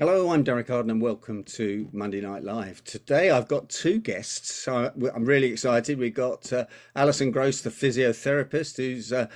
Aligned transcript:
Hello, 0.00 0.30
I'm 0.30 0.44
Derek 0.44 0.70
Arden 0.70 0.92
and 0.92 1.02
welcome 1.02 1.42
to 1.42 1.88
Monday 1.92 2.20
Night 2.20 2.44
Live. 2.44 2.84
Today 2.84 3.32
I've 3.32 3.48
got 3.48 3.68
two 3.68 3.98
guests, 3.98 4.54
so 4.54 4.92
I'm 5.12 5.24
really 5.24 5.48
excited. 5.48 5.98
We've 5.98 6.14
got 6.14 6.52
uh, 6.52 6.66
Alison 6.94 7.32
Gross, 7.32 7.62
the 7.62 7.70
physiotherapist, 7.70 8.76
who's 8.76 9.12
uh, 9.12 9.26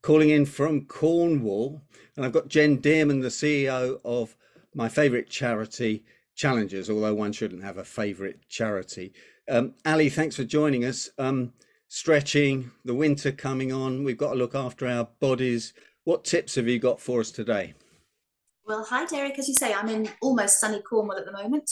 calling 0.00 0.30
in 0.30 0.46
from 0.46 0.86
Cornwall, 0.86 1.82
and 2.16 2.24
I've 2.24 2.32
got 2.32 2.48
Jen 2.48 2.78
Dearman, 2.78 3.20
the 3.20 3.28
CEO 3.28 4.00
of 4.06 4.34
my 4.74 4.88
favourite 4.88 5.28
charity, 5.28 6.02
Challengers, 6.34 6.88
although 6.88 7.14
one 7.14 7.32
shouldn't 7.32 7.62
have 7.62 7.76
a 7.76 7.84
favourite 7.84 8.48
charity. 8.48 9.12
Um, 9.50 9.74
Ali, 9.84 10.08
thanks 10.08 10.36
for 10.36 10.44
joining 10.44 10.86
us. 10.86 11.10
Um, 11.18 11.52
stretching, 11.88 12.70
the 12.86 12.94
winter 12.94 13.32
coming 13.32 13.70
on, 13.70 14.02
we've 14.02 14.16
got 14.16 14.32
to 14.32 14.38
look 14.38 14.54
after 14.54 14.86
our 14.86 15.08
bodies. 15.20 15.74
What 16.04 16.24
tips 16.24 16.54
have 16.54 16.68
you 16.68 16.78
got 16.78 17.02
for 17.02 17.20
us 17.20 17.30
today? 17.30 17.74
Well, 18.66 18.84
hi, 18.84 19.04
Derek. 19.06 19.38
As 19.38 19.46
you 19.48 19.54
say, 19.54 19.72
I'm 19.72 19.88
in 19.88 20.08
almost 20.20 20.58
sunny 20.58 20.82
Cornwall 20.82 21.18
at 21.18 21.24
the 21.24 21.30
moment. 21.30 21.70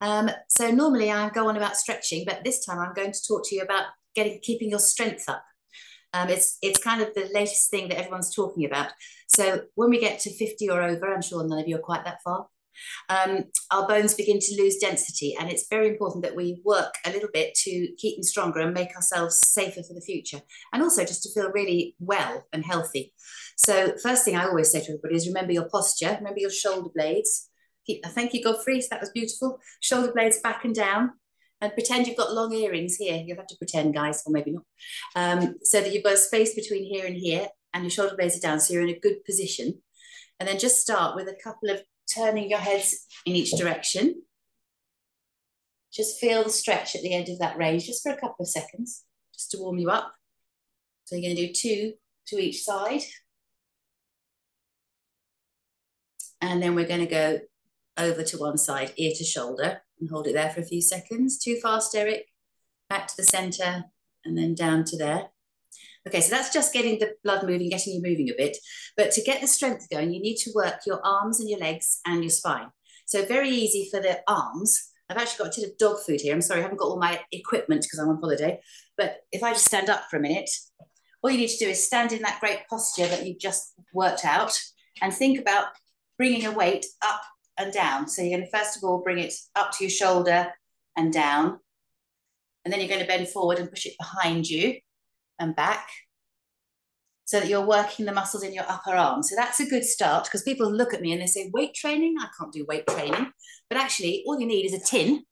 Um, 0.00 0.28
so 0.48 0.72
normally 0.72 1.10
I 1.12 1.30
go 1.30 1.48
on 1.48 1.56
about 1.56 1.76
stretching, 1.76 2.24
but 2.26 2.42
this 2.42 2.64
time 2.64 2.80
I'm 2.80 2.94
going 2.94 3.12
to 3.12 3.26
talk 3.26 3.42
to 3.48 3.54
you 3.54 3.62
about 3.62 3.84
getting 4.16 4.40
keeping 4.42 4.68
your 4.68 4.80
strength 4.80 5.28
up. 5.28 5.44
Um, 6.12 6.28
it's 6.28 6.58
it's 6.60 6.82
kind 6.82 7.00
of 7.00 7.14
the 7.14 7.30
latest 7.32 7.70
thing 7.70 7.88
that 7.88 7.98
everyone's 7.98 8.34
talking 8.34 8.64
about. 8.64 8.88
So 9.28 9.62
when 9.76 9.90
we 9.90 10.00
get 10.00 10.18
to 10.20 10.34
50 10.34 10.68
or 10.68 10.82
over, 10.82 11.14
I'm 11.14 11.22
sure 11.22 11.46
none 11.46 11.60
of 11.60 11.68
you 11.68 11.76
are 11.76 11.80
quite 11.80 12.04
that 12.04 12.18
far 12.24 12.48
um, 13.08 13.44
our 13.70 13.86
bones 13.86 14.14
begin 14.14 14.38
to 14.38 14.62
lose 14.62 14.78
density. 14.78 15.34
And 15.38 15.50
it's 15.50 15.66
very 15.68 15.88
important 15.88 16.24
that 16.24 16.36
we 16.36 16.60
work 16.64 16.94
a 17.06 17.10
little 17.10 17.28
bit 17.32 17.54
to 17.54 17.88
keep 17.98 18.16
them 18.16 18.22
stronger 18.22 18.60
and 18.60 18.74
make 18.74 18.94
ourselves 18.94 19.40
safer 19.46 19.82
for 19.82 19.94
the 19.94 20.00
future. 20.00 20.40
And 20.72 20.82
also 20.82 21.04
just 21.04 21.22
to 21.24 21.32
feel 21.32 21.50
really 21.52 21.96
well 21.98 22.46
and 22.52 22.64
healthy. 22.64 23.12
So, 23.56 23.94
first 24.02 24.24
thing 24.24 24.36
I 24.36 24.46
always 24.46 24.70
say 24.70 24.80
to 24.80 24.86
everybody 24.86 25.16
is 25.16 25.26
remember 25.26 25.52
your 25.52 25.68
posture, 25.68 26.16
remember 26.18 26.40
your 26.40 26.50
shoulder 26.50 26.90
blades. 26.94 27.48
Keep, 27.86 28.04
thank 28.06 28.32
you, 28.32 28.42
Godfrey. 28.42 28.82
That 28.90 29.00
was 29.00 29.10
beautiful. 29.10 29.58
Shoulder 29.80 30.12
blades 30.12 30.40
back 30.40 30.64
and 30.64 30.74
down. 30.74 31.12
And 31.60 31.72
pretend 31.74 32.08
you've 32.08 32.16
got 32.16 32.32
long 32.32 32.52
earrings 32.52 32.96
here. 32.96 33.22
You'll 33.24 33.36
have 33.36 33.46
to 33.46 33.56
pretend, 33.56 33.94
guys, 33.94 34.22
or 34.26 34.32
maybe 34.32 34.52
not. 34.52 34.64
Um, 35.14 35.56
so 35.62 35.80
that 35.80 35.92
you've 35.92 36.02
got 36.02 36.14
a 36.14 36.16
space 36.16 36.56
between 36.56 36.84
here 36.84 37.06
and 37.06 37.16
here, 37.16 37.46
and 37.72 37.84
your 37.84 37.90
shoulder 37.90 38.16
blades 38.16 38.36
are 38.36 38.40
down, 38.40 38.58
so 38.58 38.74
you're 38.74 38.82
in 38.82 38.88
a 38.88 38.98
good 38.98 39.24
position. 39.24 39.80
And 40.40 40.48
then 40.48 40.58
just 40.58 40.80
start 40.80 41.14
with 41.14 41.28
a 41.28 41.36
couple 41.42 41.70
of 41.70 41.82
turning 42.14 42.50
your 42.50 42.58
heads 42.58 43.06
in 43.26 43.34
each 43.34 43.52
direction. 43.52 44.22
Just 45.92 46.18
feel 46.18 46.42
the 46.42 46.50
stretch 46.50 46.94
at 46.96 47.02
the 47.02 47.14
end 47.14 47.28
of 47.28 47.38
that 47.38 47.58
range, 47.58 47.86
just 47.86 48.02
for 48.02 48.12
a 48.12 48.16
couple 48.16 48.42
of 48.42 48.48
seconds, 48.48 49.04
just 49.34 49.50
to 49.50 49.58
warm 49.58 49.78
you 49.78 49.90
up. 49.90 50.12
So 51.04 51.16
you're 51.16 51.34
going 51.34 51.36
to 51.36 51.46
do 51.48 51.52
two 51.52 51.92
to 52.28 52.36
each 52.38 52.62
side. 52.62 53.02
And 56.40 56.62
then 56.62 56.74
we're 56.74 56.88
going 56.88 57.00
to 57.00 57.06
go 57.06 57.40
over 57.98 58.22
to 58.22 58.38
one 58.38 58.58
side, 58.58 58.92
ear 58.96 59.12
to 59.16 59.24
shoulder, 59.24 59.82
and 60.00 60.10
hold 60.10 60.26
it 60.26 60.32
there 60.32 60.50
for 60.50 60.60
a 60.60 60.64
few 60.64 60.80
seconds. 60.80 61.38
Too 61.38 61.58
fast, 61.60 61.94
Eric. 61.94 62.26
Back 62.88 63.06
to 63.08 63.16
the 63.16 63.24
center, 63.24 63.84
and 64.24 64.36
then 64.36 64.54
down 64.54 64.84
to 64.86 64.96
there. 64.96 65.28
Okay, 66.06 66.20
so 66.20 66.34
that's 66.34 66.52
just 66.52 66.72
getting 66.72 66.98
the 66.98 67.12
blood 67.22 67.46
moving, 67.46 67.68
getting 67.68 67.94
you 67.94 68.02
moving 68.02 68.28
a 68.28 68.34
bit. 68.36 68.56
But 68.96 69.12
to 69.12 69.22
get 69.22 69.40
the 69.40 69.46
strength 69.46 69.88
going, 69.88 70.12
you 70.12 70.20
need 70.20 70.36
to 70.38 70.52
work 70.54 70.80
your 70.84 71.00
arms 71.04 71.38
and 71.38 71.48
your 71.48 71.60
legs 71.60 72.00
and 72.06 72.22
your 72.22 72.30
spine. 72.30 72.68
So 73.06 73.24
very 73.24 73.50
easy 73.50 73.88
for 73.90 74.00
the 74.00 74.20
arms. 74.26 74.90
I've 75.08 75.16
actually 75.16 75.44
got 75.44 75.56
a 75.56 75.60
bit 75.60 75.70
of 75.70 75.78
dog 75.78 75.98
food 76.04 76.20
here. 76.20 76.34
I'm 76.34 76.40
sorry, 76.40 76.60
I 76.60 76.62
haven't 76.64 76.78
got 76.78 76.86
all 76.86 76.98
my 76.98 77.20
equipment 77.30 77.82
because 77.82 77.98
I'm 78.00 78.08
on 78.08 78.20
holiday. 78.20 78.60
But 78.96 79.18
if 79.30 79.42
I 79.42 79.52
just 79.52 79.66
stand 79.66 79.90
up 79.90 80.04
for 80.10 80.16
a 80.16 80.20
minute, 80.20 80.50
all 81.22 81.30
you 81.30 81.38
need 81.38 81.50
to 81.50 81.64
do 81.64 81.70
is 81.70 81.84
stand 81.84 82.12
in 82.12 82.22
that 82.22 82.40
great 82.40 82.66
posture 82.68 83.06
that 83.06 83.24
you've 83.24 83.38
just 83.38 83.74
worked 83.94 84.24
out 84.24 84.58
and 85.00 85.14
think 85.14 85.38
about 85.38 85.66
bringing 86.18 86.46
a 86.46 86.52
weight 86.52 86.84
up 87.02 87.20
and 87.58 87.72
down. 87.72 88.08
So 88.08 88.22
you're 88.22 88.38
going 88.38 88.50
to 88.50 88.58
first 88.58 88.76
of 88.76 88.82
all 88.82 89.02
bring 89.02 89.18
it 89.18 89.34
up 89.54 89.70
to 89.72 89.84
your 89.84 89.90
shoulder 89.90 90.48
and 90.96 91.12
down. 91.12 91.60
And 92.64 92.72
then 92.72 92.80
you're 92.80 92.88
going 92.88 93.00
to 93.00 93.06
bend 93.06 93.28
forward 93.28 93.58
and 93.58 93.70
push 93.70 93.86
it 93.86 93.94
behind 93.98 94.48
you 94.48 94.78
and 95.42 95.54
back 95.56 95.88
so 97.24 97.40
that 97.40 97.48
you're 97.48 97.66
working 97.66 98.04
the 98.04 98.12
muscles 98.12 98.42
in 98.42 98.52
your 98.52 98.64
upper 98.68 98.92
arm. 98.92 99.22
So 99.22 99.34
that's 99.36 99.60
a 99.60 99.66
good 99.66 99.84
start 99.84 100.24
because 100.24 100.42
people 100.42 100.70
look 100.70 100.92
at 100.92 101.00
me 101.00 101.12
and 101.12 101.22
they 101.22 101.26
say, 101.26 101.50
weight 101.52 101.74
training? 101.74 102.16
I 102.20 102.28
can't 102.38 102.52
do 102.52 102.66
weight 102.68 102.86
training. 102.86 103.32
But 103.68 103.78
actually, 103.78 104.22
all 104.26 104.38
you 104.38 104.46
need 104.46 104.66
is 104.66 104.74
a 104.74 104.84
tin, 104.84 105.24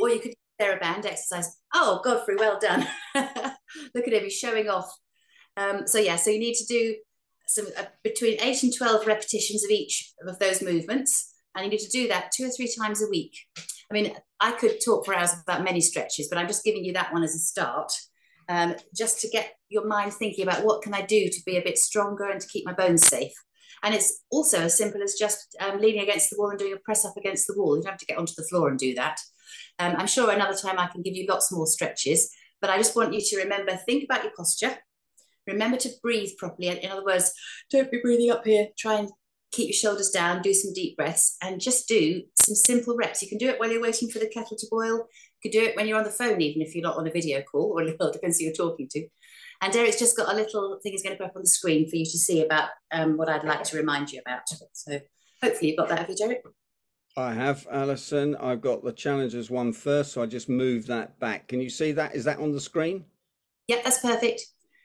or 0.00 0.08
you 0.08 0.20
could 0.20 0.32
do 0.58 0.72
a 0.72 0.76
band 0.78 1.04
exercise. 1.04 1.58
Oh, 1.74 2.00
Godfrey, 2.02 2.36
well 2.36 2.58
done. 2.58 2.86
look 3.14 4.06
at 4.06 4.12
him, 4.12 4.24
he's 4.24 4.38
showing 4.38 4.70
off. 4.70 4.90
Um, 5.56 5.86
so, 5.86 5.98
yeah, 5.98 6.16
so 6.16 6.30
you 6.30 6.38
need 6.38 6.54
to 6.54 6.64
do 6.64 6.96
some 7.46 7.66
uh, 7.76 7.84
between 8.02 8.40
eight 8.40 8.62
and 8.62 8.74
12 8.74 9.06
repetitions 9.06 9.62
of 9.62 9.70
each 9.70 10.12
of 10.26 10.38
those 10.38 10.62
movements. 10.62 11.34
And 11.54 11.66
you 11.66 11.70
need 11.70 11.80
to 11.80 11.90
do 11.90 12.08
that 12.08 12.30
two 12.34 12.46
or 12.46 12.50
three 12.50 12.72
times 12.74 13.02
a 13.02 13.10
week. 13.10 13.36
I 13.90 13.92
mean, 13.92 14.14
I 14.40 14.52
could 14.52 14.78
talk 14.82 15.04
for 15.04 15.14
hours 15.14 15.34
about 15.46 15.64
many 15.64 15.82
stretches, 15.82 16.28
but 16.30 16.38
I'm 16.38 16.48
just 16.48 16.64
giving 16.64 16.82
you 16.82 16.94
that 16.94 17.12
one 17.12 17.22
as 17.22 17.34
a 17.34 17.38
start 17.38 17.92
um, 18.48 18.74
just 18.94 19.20
to 19.20 19.28
get 19.28 19.54
your 19.68 19.86
mind 19.86 20.12
thinking 20.12 20.46
about 20.46 20.64
what 20.64 20.82
can 20.82 20.94
I 20.94 21.02
do 21.02 21.28
to 21.28 21.42
be 21.46 21.56
a 21.56 21.62
bit 21.62 21.78
stronger 21.78 22.28
and 22.28 22.40
to 22.40 22.48
keep 22.48 22.66
my 22.66 22.72
bones 22.72 23.06
safe. 23.06 23.32
And 23.82 23.94
it's 23.94 24.22
also 24.30 24.60
as 24.60 24.76
simple 24.76 25.02
as 25.02 25.14
just 25.18 25.56
um, 25.60 25.80
leaning 25.80 26.02
against 26.02 26.30
the 26.30 26.36
wall 26.38 26.50
and 26.50 26.58
doing 26.58 26.72
a 26.72 26.78
press 26.78 27.04
up 27.04 27.16
against 27.16 27.46
the 27.46 27.54
wall. 27.56 27.76
You 27.76 27.82
don't 27.82 27.92
have 27.92 28.00
to 28.00 28.06
get 28.06 28.18
onto 28.18 28.34
the 28.36 28.44
floor 28.44 28.68
and 28.68 28.78
do 28.78 28.94
that. 28.94 29.18
Um, 29.78 29.96
I'm 29.98 30.06
sure 30.06 30.30
another 30.30 30.56
time 30.56 30.78
I 30.78 30.86
can 30.86 31.02
give 31.02 31.14
you 31.14 31.26
lots 31.28 31.50
more 31.52 31.66
stretches, 31.66 32.30
but 32.60 32.70
I 32.70 32.76
just 32.76 32.94
want 32.94 33.12
you 33.12 33.20
to 33.20 33.36
remember 33.38 33.72
think 33.74 34.04
about 34.04 34.22
your 34.22 34.32
posture. 34.36 34.76
Remember 35.48 35.76
to 35.78 35.90
breathe 36.00 36.30
properly. 36.38 36.68
In 36.68 36.90
other 36.90 37.04
words, 37.04 37.32
don't 37.70 37.90
be 37.90 38.00
breathing 38.00 38.30
up 38.30 38.46
here. 38.46 38.68
Try 38.78 39.00
and 39.00 39.10
keep 39.50 39.68
your 39.68 39.74
shoulders 39.74 40.10
down, 40.10 40.42
do 40.42 40.54
some 40.54 40.72
deep 40.72 40.96
breaths, 40.96 41.36
and 41.42 41.60
just 41.60 41.88
do 41.88 42.22
some 42.38 42.54
simple 42.54 42.96
reps. 42.96 43.20
You 43.20 43.28
can 43.28 43.38
do 43.38 43.48
it 43.48 43.58
while 43.58 43.70
you're 43.70 43.82
waiting 43.82 44.08
for 44.08 44.18
the 44.18 44.28
kettle 44.28 44.56
to 44.56 44.66
boil. 44.70 45.06
You 45.42 45.50
can 45.50 45.60
do 45.60 45.66
it 45.66 45.76
when 45.76 45.86
you're 45.86 45.98
on 45.98 46.04
the 46.04 46.10
phone, 46.10 46.40
even 46.40 46.62
if 46.62 46.74
you're 46.74 46.82
not 46.82 46.96
on 46.96 47.06
a 47.06 47.10
video 47.10 47.42
call, 47.42 47.72
or 47.72 47.82
it 47.82 47.98
depends 48.12 48.38
who 48.38 48.44
you're 48.46 48.54
talking 48.54 48.88
to. 48.90 49.06
And 49.60 49.72
Derek's 49.72 49.98
just 49.98 50.16
got 50.16 50.32
a 50.32 50.36
little 50.36 50.78
thing 50.82 50.92
he's 50.92 51.02
going 51.02 51.16
to 51.16 51.22
put 51.22 51.30
up 51.30 51.36
on 51.36 51.42
the 51.42 51.48
screen 51.48 51.88
for 51.88 51.96
you 51.96 52.04
to 52.04 52.18
see 52.18 52.44
about 52.44 52.70
um, 52.90 53.16
what 53.16 53.28
I'd 53.28 53.44
like 53.44 53.62
to 53.64 53.76
remind 53.76 54.12
you 54.12 54.20
about. 54.20 54.42
So 54.72 55.00
hopefully 55.42 55.70
you've 55.70 55.78
got 55.78 55.88
that, 55.88 56.00
have 56.00 56.10
you, 56.10 56.16
Derek? 56.16 56.42
I 57.16 57.32
have, 57.32 57.66
Alison. 57.70 58.34
I've 58.36 58.60
got 58.60 58.82
the 58.82 58.92
Challengers 58.92 59.50
one 59.50 59.72
first, 59.72 60.12
so 60.12 60.22
I 60.22 60.26
just 60.26 60.48
move 60.48 60.86
that 60.86 61.18
back. 61.20 61.48
Can 61.48 61.60
you 61.60 61.70
see 61.70 61.92
that? 61.92 62.14
Is 62.14 62.24
that 62.24 62.38
on 62.38 62.52
the 62.52 62.60
screen? 62.60 63.04
Yep, 63.68 63.84
that's 63.84 64.00
perfect. 64.00 64.42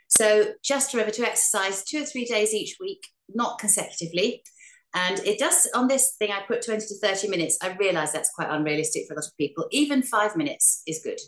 So 0.10 0.54
just 0.64 0.94
remember 0.94 1.14
to 1.14 1.24
exercise 1.24 1.84
two 1.84 2.04
or 2.04 2.06
three 2.06 2.26
days 2.26 2.54
each 2.54 2.78
week, 2.80 3.02
not 3.34 3.60
consecutively. 3.60 4.44
And 4.94 5.20
it 5.20 5.38
does, 5.38 5.68
on 5.76 5.88
this 5.88 6.16
thing, 6.18 6.32
I 6.32 6.42
put 6.48 6.66
20 6.66 6.86
to 6.88 6.96
30 7.00 7.28
minutes. 7.28 7.58
I 7.62 7.76
realize 7.76 8.12
that's 8.12 8.32
quite 8.32 8.50
unrealistic 8.50 9.06
for 9.08 9.14
a 9.14 9.18
lot 9.18 9.28
of 9.28 9.38
people. 9.38 9.68
Even 9.72 10.02
five 10.02 10.36
minutes 10.36 10.82
is 10.88 11.02
good. 11.04 11.20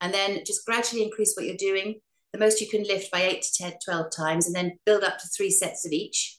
And 0.00 0.12
then 0.12 0.40
just 0.44 0.66
gradually 0.66 1.02
increase 1.02 1.34
what 1.34 1.46
you're 1.46 1.56
doing. 1.56 2.00
The 2.32 2.38
most 2.38 2.60
you 2.60 2.68
can 2.68 2.84
lift 2.84 3.10
by 3.10 3.22
eight 3.22 3.42
to 3.42 3.62
10, 3.64 3.74
12 3.84 4.06
times, 4.14 4.46
and 4.46 4.54
then 4.54 4.78
build 4.86 5.02
up 5.02 5.18
to 5.18 5.28
three 5.28 5.50
sets 5.50 5.84
of 5.84 5.92
each. 5.92 6.38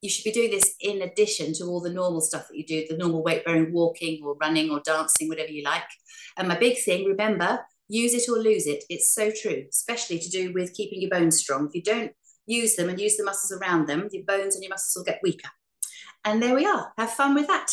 You 0.00 0.10
should 0.10 0.24
be 0.24 0.32
doing 0.32 0.50
this 0.50 0.74
in 0.80 1.02
addition 1.02 1.54
to 1.54 1.64
all 1.66 1.80
the 1.80 1.92
normal 1.92 2.20
stuff 2.20 2.48
that 2.48 2.56
you 2.56 2.66
do, 2.66 2.84
the 2.88 2.96
normal 2.96 3.22
weight 3.22 3.44
bearing, 3.44 3.72
walking 3.72 4.20
or 4.24 4.34
running 4.40 4.70
or 4.70 4.80
dancing, 4.84 5.28
whatever 5.28 5.52
you 5.52 5.62
like. 5.62 5.84
And 6.36 6.48
my 6.48 6.58
big 6.58 6.82
thing, 6.82 7.04
remember, 7.06 7.60
use 7.88 8.14
it 8.14 8.28
or 8.28 8.38
lose 8.38 8.66
it. 8.66 8.82
It's 8.88 9.14
so 9.14 9.30
true, 9.30 9.64
especially 9.70 10.18
to 10.18 10.28
do 10.28 10.52
with 10.52 10.74
keeping 10.74 11.00
your 11.00 11.10
bones 11.10 11.38
strong. 11.38 11.68
If 11.68 11.74
you 11.74 11.82
don't 11.82 12.12
use 12.46 12.74
them 12.74 12.88
and 12.88 13.00
use 13.00 13.16
the 13.16 13.24
muscles 13.24 13.60
around 13.60 13.86
them, 13.86 14.08
your 14.10 14.24
bones 14.24 14.56
and 14.56 14.64
your 14.64 14.70
muscles 14.70 14.94
will 14.96 15.04
get 15.04 15.20
weaker. 15.22 15.50
And 16.24 16.42
there 16.42 16.54
we 16.54 16.66
are. 16.66 16.92
Have 16.98 17.12
fun 17.12 17.34
with 17.34 17.46
that. 17.48 17.70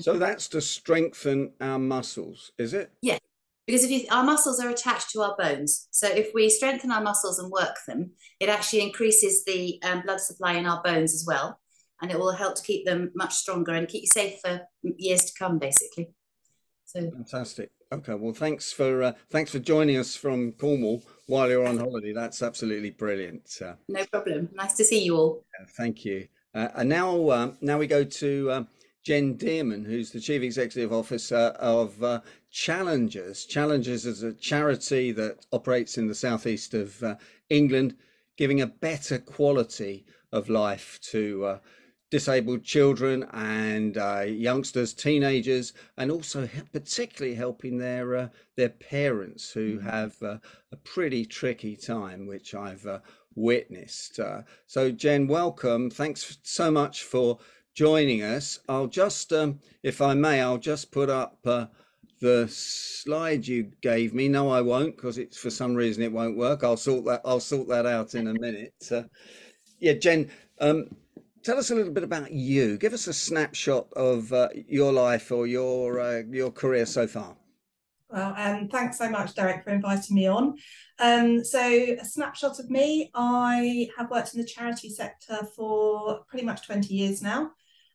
So 0.00 0.18
that's 0.18 0.48
to 0.48 0.60
strengthen 0.60 1.52
our 1.60 1.78
muscles, 1.78 2.52
is 2.58 2.74
it? 2.74 2.90
Yeah. 3.02 3.18
Because 3.66 3.82
if 3.82 3.90
you, 3.90 4.06
our 4.10 4.22
muscles 4.22 4.60
are 4.60 4.70
attached 4.70 5.10
to 5.10 5.22
our 5.22 5.34
bones, 5.36 5.88
so 5.90 6.06
if 6.06 6.32
we 6.32 6.48
strengthen 6.48 6.92
our 6.92 7.02
muscles 7.02 7.40
and 7.40 7.50
work 7.50 7.76
them, 7.88 8.12
it 8.38 8.48
actually 8.48 8.82
increases 8.82 9.44
the 9.44 9.80
um, 9.82 10.02
blood 10.02 10.20
supply 10.20 10.52
in 10.52 10.66
our 10.66 10.80
bones 10.82 11.12
as 11.14 11.24
well, 11.26 11.58
and 12.00 12.12
it 12.12 12.18
will 12.18 12.32
help 12.32 12.54
to 12.56 12.62
keep 12.62 12.86
them 12.86 13.10
much 13.16 13.34
stronger 13.34 13.72
and 13.72 13.88
keep 13.88 14.02
you 14.02 14.08
safe 14.08 14.38
for 14.44 14.60
years 14.82 15.22
to 15.22 15.32
come, 15.36 15.58
basically. 15.58 16.10
So 16.84 17.10
fantastic. 17.10 17.70
Okay, 17.92 18.14
well, 18.14 18.32
thanks 18.32 18.72
for 18.72 19.02
uh, 19.02 19.12
thanks 19.30 19.50
for 19.50 19.58
joining 19.58 19.96
us 19.96 20.14
from 20.14 20.52
Cornwall 20.52 21.02
while 21.26 21.48
you're 21.48 21.66
on 21.66 21.78
holiday. 21.78 22.12
That's 22.12 22.42
absolutely 22.42 22.90
brilliant. 22.90 23.50
Uh, 23.60 23.74
no 23.88 24.04
problem. 24.06 24.48
Nice 24.52 24.74
to 24.74 24.84
see 24.84 25.02
you 25.02 25.16
all. 25.16 25.44
thank 25.76 26.04
you. 26.04 26.28
Uh, 26.56 26.70
and 26.76 26.88
now, 26.88 27.30
um, 27.32 27.58
now 27.60 27.76
we 27.76 27.86
go 27.86 28.02
to 28.02 28.50
um, 28.50 28.68
Jen 29.04 29.36
Dearman, 29.36 29.84
who's 29.84 30.10
the 30.10 30.20
Chief 30.20 30.40
Executive 30.40 30.90
Officer 30.90 31.54
of 31.60 32.02
uh, 32.02 32.22
Challengers. 32.50 33.44
Challengers 33.44 34.06
is 34.06 34.22
a 34.22 34.32
charity 34.32 35.12
that 35.12 35.44
operates 35.52 35.98
in 35.98 36.06
the 36.06 36.14
southeast 36.14 36.72
of 36.72 37.02
uh, 37.02 37.16
England, 37.50 37.94
giving 38.38 38.62
a 38.62 38.66
better 38.66 39.18
quality 39.18 40.06
of 40.32 40.48
life 40.48 40.98
to 41.10 41.44
uh, 41.44 41.58
disabled 42.10 42.64
children 42.64 43.24
and 43.32 43.98
uh, 43.98 44.24
youngsters, 44.26 44.94
teenagers, 44.94 45.74
and 45.98 46.10
also 46.10 46.48
particularly 46.72 47.34
helping 47.34 47.76
their 47.76 48.16
uh, 48.16 48.28
their 48.56 48.70
parents 48.70 49.50
who 49.50 49.76
mm-hmm. 49.76 49.88
have 49.88 50.22
uh, 50.22 50.38
a 50.72 50.76
pretty 50.76 51.26
tricky 51.26 51.76
time, 51.76 52.26
which 52.26 52.54
I've 52.54 52.86
uh, 52.86 53.00
witnessed. 53.36 54.18
Uh, 54.18 54.42
so, 54.66 54.90
Jen, 54.90 55.28
welcome. 55.28 55.90
Thanks 55.90 56.38
so 56.42 56.70
much 56.70 57.04
for 57.04 57.38
joining 57.74 58.22
us. 58.22 58.58
I'll 58.68 58.88
just, 58.88 59.32
um, 59.32 59.60
if 59.82 60.00
I 60.00 60.14
may, 60.14 60.40
I'll 60.40 60.58
just 60.58 60.90
put 60.90 61.10
up 61.10 61.38
uh, 61.44 61.66
the 62.20 62.48
slide 62.48 63.46
you 63.46 63.70
gave 63.82 64.14
me. 64.14 64.28
No, 64.28 64.50
I 64.50 64.62
won't, 64.62 64.96
because 64.96 65.18
it's 65.18 65.36
for 65.36 65.50
some 65.50 65.74
reason 65.74 66.02
it 66.02 66.12
won't 66.12 66.36
work. 66.36 66.64
I'll 66.64 66.76
sort 66.76 67.04
that. 67.04 67.20
I'll 67.24 67.40
sort 67.40 67.68
that 67.68 67.86
out 67.86 68.14
in 68.14 68.26
a 68.28 68.34
minute. 68.34 68.74
Uh, 68.90 69.02
yeah, 69.78 69.92
Jen, 69.92 70.30
um, 70.60 70.86
tell 71.44 71.58
us 71.58 71.70
a 71.70 71.74
little 71.74 71.92
bit 71.92 72.04
about 72.04 72.32
you. 72.32 72.78
Give 72.78 72.94
us 72.94 73.06
a 73.06 73.12
snapshot 73.12 73.92
of 73.92 74.32
uh, 74.32 74.48
your 74.66 74.92
life 74.92 75.30
or 75.30 75.46
your 75.46 76.00
uh, 76.00 76.22
your 76.30 76.50
career 76.50 76.86
so 76.86 77.06
far. 77.06 77.36
Well, 78.08 78.34
um, 78.36 78.68
thanks 78.68 78.98
so 78.98 79.10
much, 79.10 79.34
Derek, 79.34 79.64
for 79.64 79.70
inviting 79.70 80.14
me 80.14 80.28
on. 80.28 80.54
Um, 81.00 81.44
so, 81.44 81.60
a 81.60 82.04
snapshot 82.04 82.60
of 82.60 82.70
me 82.70 83.10
I 83.14 83.88
have 83.98 84.10
worked 84.10 84.32
in 84.32 84.40
the 84.40 84.46
charity 84.46 84.90
sector 84.90 85.40
for 85.56 86.20
pretty 86.28 86.44
much 86.44 86.64
20 86.66 86.94
years 86.94 87.20
now. 87.20 87.50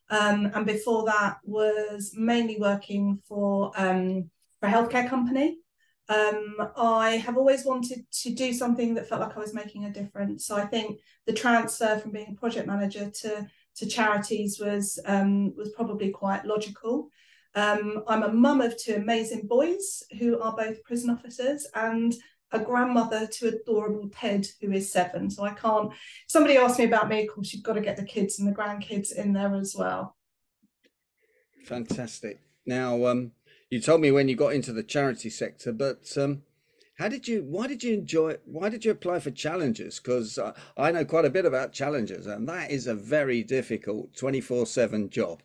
Um, 0.10 0.52
and 0.54 0.66
before 0.66 1.06
that, 1.06 1.38
was 1.46 2.14
mainly 2.14 2.58
working 2.60 3.22
for, 3.26 3.72
um, 3.78 4.30
for 4.60 4.68
a 4.68 4.72
healthcare 4.72 5.08
company. 5.08 5.60
Um, 6.10 6.58
I 6.76 7.12
have 7.12 7.38
always 7.38 7.64
wanted 7.64 8.06
to 8.24 8.34
do 8.34 8.52
something 8.52 8.96
that 8.96 9.08
felt 9.08 9.22
like 9.22 9.38
I 9.38 9.40
was 9.40 9.54
making 9.54 9.86
a 9.86 9.94
difference. 9.94 10.46
So, 10.46 10.58
I 10.58 10.66
think 10.66 11.00
the 11.26 11.34
transfer 11.34 11.98
from 12.00 12.12
being 12.12 12.36
a 12.36 12.40
project 12.40 12.68
manager 12.68 13.10
to 13.10 13.48
to 13.78 13.86
charities 13.86 14.60
was 14.60 15.00
um, 15.06 15.56
was 15.56 15.70
probably 15.70 16.10
quite 16.10 16.44
logical. 16.44 17.10
Um, 17.54 18.04
I'm 18.08 18.24
a 18.24 18.32
mum 18.32 18.62
of 18.62 18.78
two 18.78 18.96
amazing 18.96 19.48
boys 19.48 20.04
who 20.20 20.40
are 20.40 20.56
both 20.56 20.84
prison 20.84 21.10
officers 21.10 21.68
and 21.76 22.14
a 22.54 22.60
grandmother 22.60 23.28
to 23.28 23.48
adorable 23.48 24.10
Ted, 24.10 24.48
who 24.62 24.72
is 24.72 24.92
seven. 24.92 25.30
So 25.30 25.44
I 25.44 25.54
can't. 25.54 25.92
Somebody 26.28 26.58
asked 26.58 26.80
me 26.80 26.86
about 26.86 27.10
me. 27.10 27.24
Of 27.24 27.34
course, 27.34 27.54
you've 27.54 27.64
got 27.64 27.74
to 27.74 27.82
get 27.82 27.98
the 27.98 28.04
kids 28.04 28.40
and 28.40 28.48
the 28.48 28.56
grandkids 28.56 29.14
in 29.14 29.34
there 29.34 29.56
as 29.56 29.76
well. 29.78 30.16
Fantastic. 31.66 32.42
Now, 32.66 33.06
um, 33.06 33.32
you 33.70 33.80
told 33.80 34.02
me 34.02 34.12
when 34.12 34.28
you 34.28 34.36
got 34.36 34.54
into 34.54 34.74
the 34.74 34.84
charity 34.84 35.30
sector, 35.30 35.72
but 35.72 36.18
um, 36.18 36.44
how 36.98 37.08
did 37.08 37.28
you? 37.28 37.44
Why 37.44 37.68
did 37.68 37.84
you 37.84 37.94
enjoy? 37.94 38.36
Why 38.46 38.70
did 38.70 38.84
you 38.84 38.92
apply 38.92 39.20
for 39.20 39.32
Challengers? 39.32 40.00
Because 40.00 40.38
uh, 40.38 40.54
I 40.78 40.92
know 40.92 41.06
quite 41.06 41.26
a 41.26 41.30
bit 41.30 41.46
about 41.46 41.72
Challengers, 41.72 42.28
and 42.28 42.48
that 42.50 42.70
is 42.70 42.88
a 42.88 42.96
very 42.96 43.44
difficult 43.44 44.16
twenty-four-seven 44.16 45.10
job. 45.10 45.42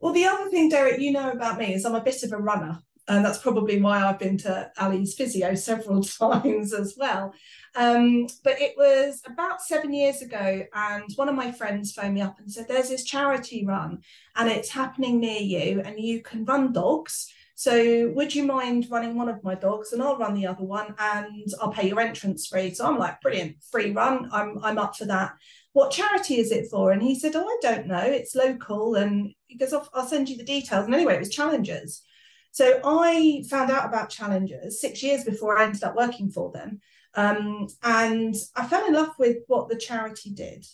Well, 0.00 0.12
the 0.12 0.26
other 0.26 0.50
thing, 0.50 0.68
Derek, 0.68 1.00
you 1.00 1.12
know 1.12 1.30
about 1.30 1.58
me 1.58 1.74
is 1.74 1.84
I'm 1.84 1.94
a 1.94 2.02
bit 2.02 2.22
of 2.22 2.32
a 2.32 2.38
runner. 2.38 2.80
And 3.06 3.22
that's 3.22 3.38
probably 3.38 3.80
why 3.80 4.02
I've 4.02 4.18
been 4.18 4.38
to 4.38 4.70
Ali's 4.78 5.14
physio 5.14 5.54
several 5.54 6.02
times 6.02 6.72
as 6.72 6.94
well. 6.96 7.34
Um, 7.74 8.26
but 8.42 8.60
it 8.60 8.74
was 8.76 9.20
about 9.26 9.60
seven 9.60 9.92
years 9.92 10.22
ago, 10.22 10.64
and 10.72 11.04
one 11.16 11.28
of 11.28 11.34
my 11.34 11.52
friends 11.52 11.92
phoned 11.92 12.14
me 12.14 12.22
up 12.22 12.38
and 12.38 12.50
said, 12.50 12.66
There's 12.66 12.88
this 12.88 13.04
charity 13.04 13.66
run, 13.66 13.98
and 14.36 14.48
it's 14.48 14.70
happening 14.70 15.20
near 15.20 15.40
you, 15.40 15.82
and 15.84 15.98
you 15.98 16.22
can 16.22 16.44
run 16.44 16.72
dogs. 16.72 17.30
So, 17.64 18.12
would 18.14 18.34
you 18.34 18.44
mind 18.44 18.88
running 18.90 19.14
one 19.16 19.28
of 19.28 19.42
my 19.42 19.54
dogs, 19.54 19.92
and 19.92 20.02
I'll 20.02 20.18
run 20.18 20.34
the 20.34 20.46
other 20.46 20.64
one, 20.64 20.94
and 20.98 21.46
I'll 21.60 21.72
pay 21.72 21.88
your 21.88 22.00
entrance 22.00 22.46
fee. 22.46 22.74
So 22.74 22.86
I'm 22.86 22.98
like, 22.98 23.20
brilliant, 23.20 23.56
free 23.70 23.90
run. 23.90 24.28
I'm 24.32 24.62
I'm 24.62 24.78
up 24.78 24.96
for 24.96 25.06
that 25.06 25.34
what 25.74 25.90
charity 25.90 26.38
is 26.38 26.52
it 26.52 26.68
for? 26.70 26.92
And 26.92 27.02
he 27.02 27.18
said, 27.18 27.34
oh, 27.34 27.44
I 27.44 27.58
don't 27.60 27.88
know. 27.88 27.98
It's 27.98 28.36
local. 28.36 28.94
And 28.94 29.34
he 29.48 29.58
goes, 29.58 29.72
I'll, 29.72 29.88
I'll 29.92 30.06
send 30.06 30.28
you 30.28 30.36
the 30.36 30.44
details. 30.44 30.86
And 30.86 30.94
anyway, 30.94 31.16
it 31.16 31.20
was 31.20 31.30
Challengers. 31.30 32.02
So 32.52 32.80
I 32.84 33.42
found 33.50 33.72
out 33.72 33.84
about 33.84 34.08
Challengers 34.08 34.80
six 34.80 35.02
years 35.02 35.24
before 35.24 35.58
I 35.58 35.64
ended 35.64 35.82
up 35.82 35.96
working 35.96 36.30
for 36.30 36.52
them. 36.52 36.80
Um, 37.14 37.66
and 37.82 38.36
I 38.54 38.66
fell 38.66 38.86
in 38.86 38.94
love 38.94 39.14
with 39.18 39.38
what 39.48 39.68
the 39.68 39.76
charity 39.76 40.30
did. 40.30 40.64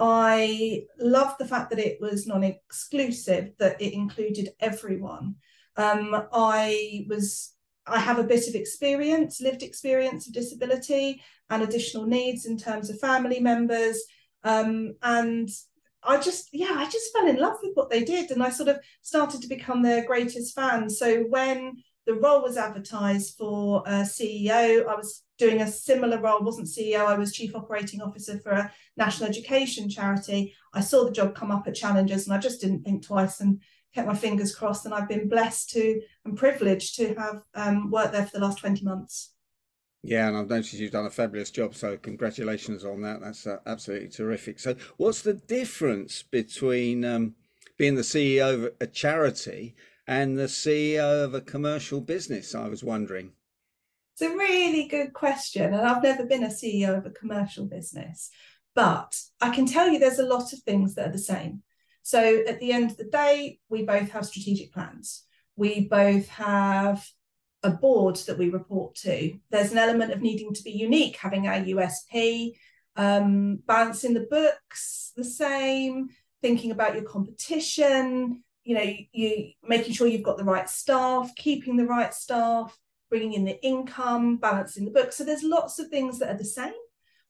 I 0.00 0.86
loved 0.98 1.38
the 1.38 1.46
fact 1.46 1.70
that 1.70 1.78
it 1.78 1.98
was 2.00 2.26
non 2.26 2.42
exclusive, 2.42 3.52
that 3.60 3.80
it 3.80 3.94
included 3.94 4.50
everyone. 4.58 5.36
Um, 5.76 6.26
I 6.32 7.06
was 7.08 7.54
I 7.86 7.98
have 7.98 8.18
a 8.18 8.24
bit 8.24 8.46
of 8.48 8.54
experience, 8.54 9.40
lived 9.40 9.62
experience 9.62 10.26
of 10.28 10.34
disability 10.34 11.20
and 11.50 11.62
additional 11.62 12.06
needs 12.06 12.46
in 12.46 12.56
terms 12.56 12.90
of 12.90 13.00
family 13.00 13.40
members, 13.40 14.02
um, 14.44 14.94
and 15.02 15.48
I 16.04 16.18
just, 16.18 16.48
yeah, 16.52 16.74
I 16.76 16.88
just 16.88 17.12
fell 17.12 17.28
in 17.28 17.36
love 17.36 17.58
with 17.62 17.72
what 17.74 17.90
they 17.90 18.02
did. 18.02 18.30
And 18.30 18.42
I 18.42 18.50
sort 18.50 18.68
of 18.68 18.80
started 19.02 19.40
to 19.42 19.48
become 19.48 19.82
their 19.82 20.04
greatest 20.04 20.54
fan. 20.54 20.90
So 20.90 21.22
when 21.22 21.82
the 22.06 22.14
role 22.14 22.42
was 22.42 22.56
advertised 22.56 23.36
for 23.38 23.84
a 23.86 24.02
CEO, 24.02 24.86
I 24.86 24.96
was 24.96 25.22
doing 25.38 25.60
a 25.60 25.66
similar 25.68 26.20
role, 26.20 26.42
wasn't 26.42 26.66
CEO, 26.66 27.06
I 27.06 27.16
was 27.16 27.32
chief 27.32 27.54
operating 27.54 28.00
officer 28.00 28.40
for 28.40 28.50
a 28.50 28.72
national 28.96 29.28
education 29.28 29.88
charity. 29.88 30.54
I 30.74 30.80
saw 30.80 31.04
the 31.04 31.12
job 31.12 31.36
come 31.36 31.52
up 31.52 31.68
at 31.68 31.76
Challengers 31.76 32.26
and 32.26 32.34
I 32.34 32.38
just 32.38 32.60
didn't 32.60 32.82
think 32.82 33.06
twice 33.06 33.40
and 33.40 33.60
kept 33.94 34.08
my 34.08 34.14
fingers 34.14 34.54
crossed. 34.54 34.84
And 34.84 34.94
I've 34.94 35.08
been 35.08 35.28
blessed 35.28 35.70
to 35.70 36.00
and 36.24 36.36
privileged 36.36 36.96
to 36.96 37.14
have 37.14 37.42
um, 37.54 37.90
worked 37.90 38.12
there 38.12 38.26
for 38.26 38.38
the 38.38 38.44
last 38.44 38.58
20 38.58 38.84
months. 38.84 39.32
Yeah, 40.02 40.26
and 40.26 40.36
I've 40.36 40.50
noticed 40.50 40.74
you've 40.74 40.90
done 40.90 41.06
a 41.06 41.10
fabulous 41.10 41.50
job. 41.50 41.74
So 41.74 41.96
congratulations 41.96 42.84
on 42.84 43.02
that. 43.02 43.20
That's 43.20 43.46
uh, 43.46 43.58
absolutely 43.66 44.08
terrific. 44.08 44.58
So, 44.58 44.74
what's 44.96 45.22
the 45.22 45.34
difference 45.34 46.24
between 46.24 47.04
um, 47.04 47.34
being 47.76 47.94
the 47.94 48.02
CEO 48.02 48.54
of 48.54 48.72
a 48.80 48.86
charity 48.86 49.76
and 50.08 50.36
the 50.36 50.44
CEO 50.44 51.24
of 51.24 51.34
a 51.34 51.40
commercial 51.40 52.00
business? 52.00 52.54
I 52.54 52.68
was 52.68 52.82
wondering. 52.82 53.32
It's 54.14 54.22
a 54.22 54.36
really 54.36 54.88
good 54.88 55.12
question, 55.12 55.72
and 55.72 55.86
I've 55.86 56.02
never 56.02 56.26
been 56.26 56.42
a 56.42 56.48
CEO 56.48 56.98
of 56.98 57.06
a 57.06 57.10
commercial 57.10 57.64
business, 57.64 58.28
but 58.74 59.18
I 59.40 59.54
can 59.54 59.66
tell 59.66 59.88
you 59.88 59.98
there's 59.98 60.18
a 60.18 60.26
lot 60.26 60.52
of 60.52 60.58
things 60.60 60.96
that 60.96 61.08
are 61.08 61.12
the 61.12 61.18
same. 61.18 61.62
So, 62.02 62.42
at 62.46 62.60
the 62.60 62.72
end 62.72 62.90
of 62.90 62.96
the 62.96 63.04
day, 63.04 63.58
we 63.68 63.84
both 63.84 64.10
have 64.10 64.26
strategic 64.26 64.72
plans. 64.72 65.24
We 65.56 65.88
both 65.88 66.28
have 66.28 67.06
a 67.62 67.70
board 67.70 68.16
that 68.26 68.38
we 68.38 68.50
report 68.50 68.94
to. 68.96 69.38
There's 69.50 69.72
an 69.72 69.78
element 69.78 70.12
of 70.12 70.20
needing 70.20 70.52
to 70.52 70.62
be 70.62 70.72
unique, 70.72 71.16
having 71.16 71.46
our 71.46 71.60
USP, 71.60 72.52
um, 72.96 73.60
balancing 73.66 74.14
the 74.14 74.26
books 74.28 75.12
the 75.16 75.24
same, 75.24 76.08
thinking 76.40 76.70
about 76.70 76.94
your 76.94 77.04
competition, 77.04 78.42
you 78.64 78.74
know, 78.74 78.92
you 79.12 79.52
making 79.62 79.92
sure 79.92 80.06
you've 80.06 80.22
got 80.22 80.36
the 80.36 80.44
right 80.44 80.68
staff, 80.68 81.30
keeping 81.36 81.76
the 81.76 81.86
right 81.86 82.12
staff, 82.14 82.76
bringing 83.10 83.34
in 83.34 83.44
the 83.44 83.64
income, 83.64 84.36
balancing 84.36 84.84
the 84.84 84.90
books. 84.90 85.16
So 85.16 85.24
there's 85.24 85.42
lots 85.42 85.78
of 85.78 85.88
things 85.88 86.18
that 86.18 86.30
are 86.30 86.38
the 86.38 86.44
same, 86.44 86.72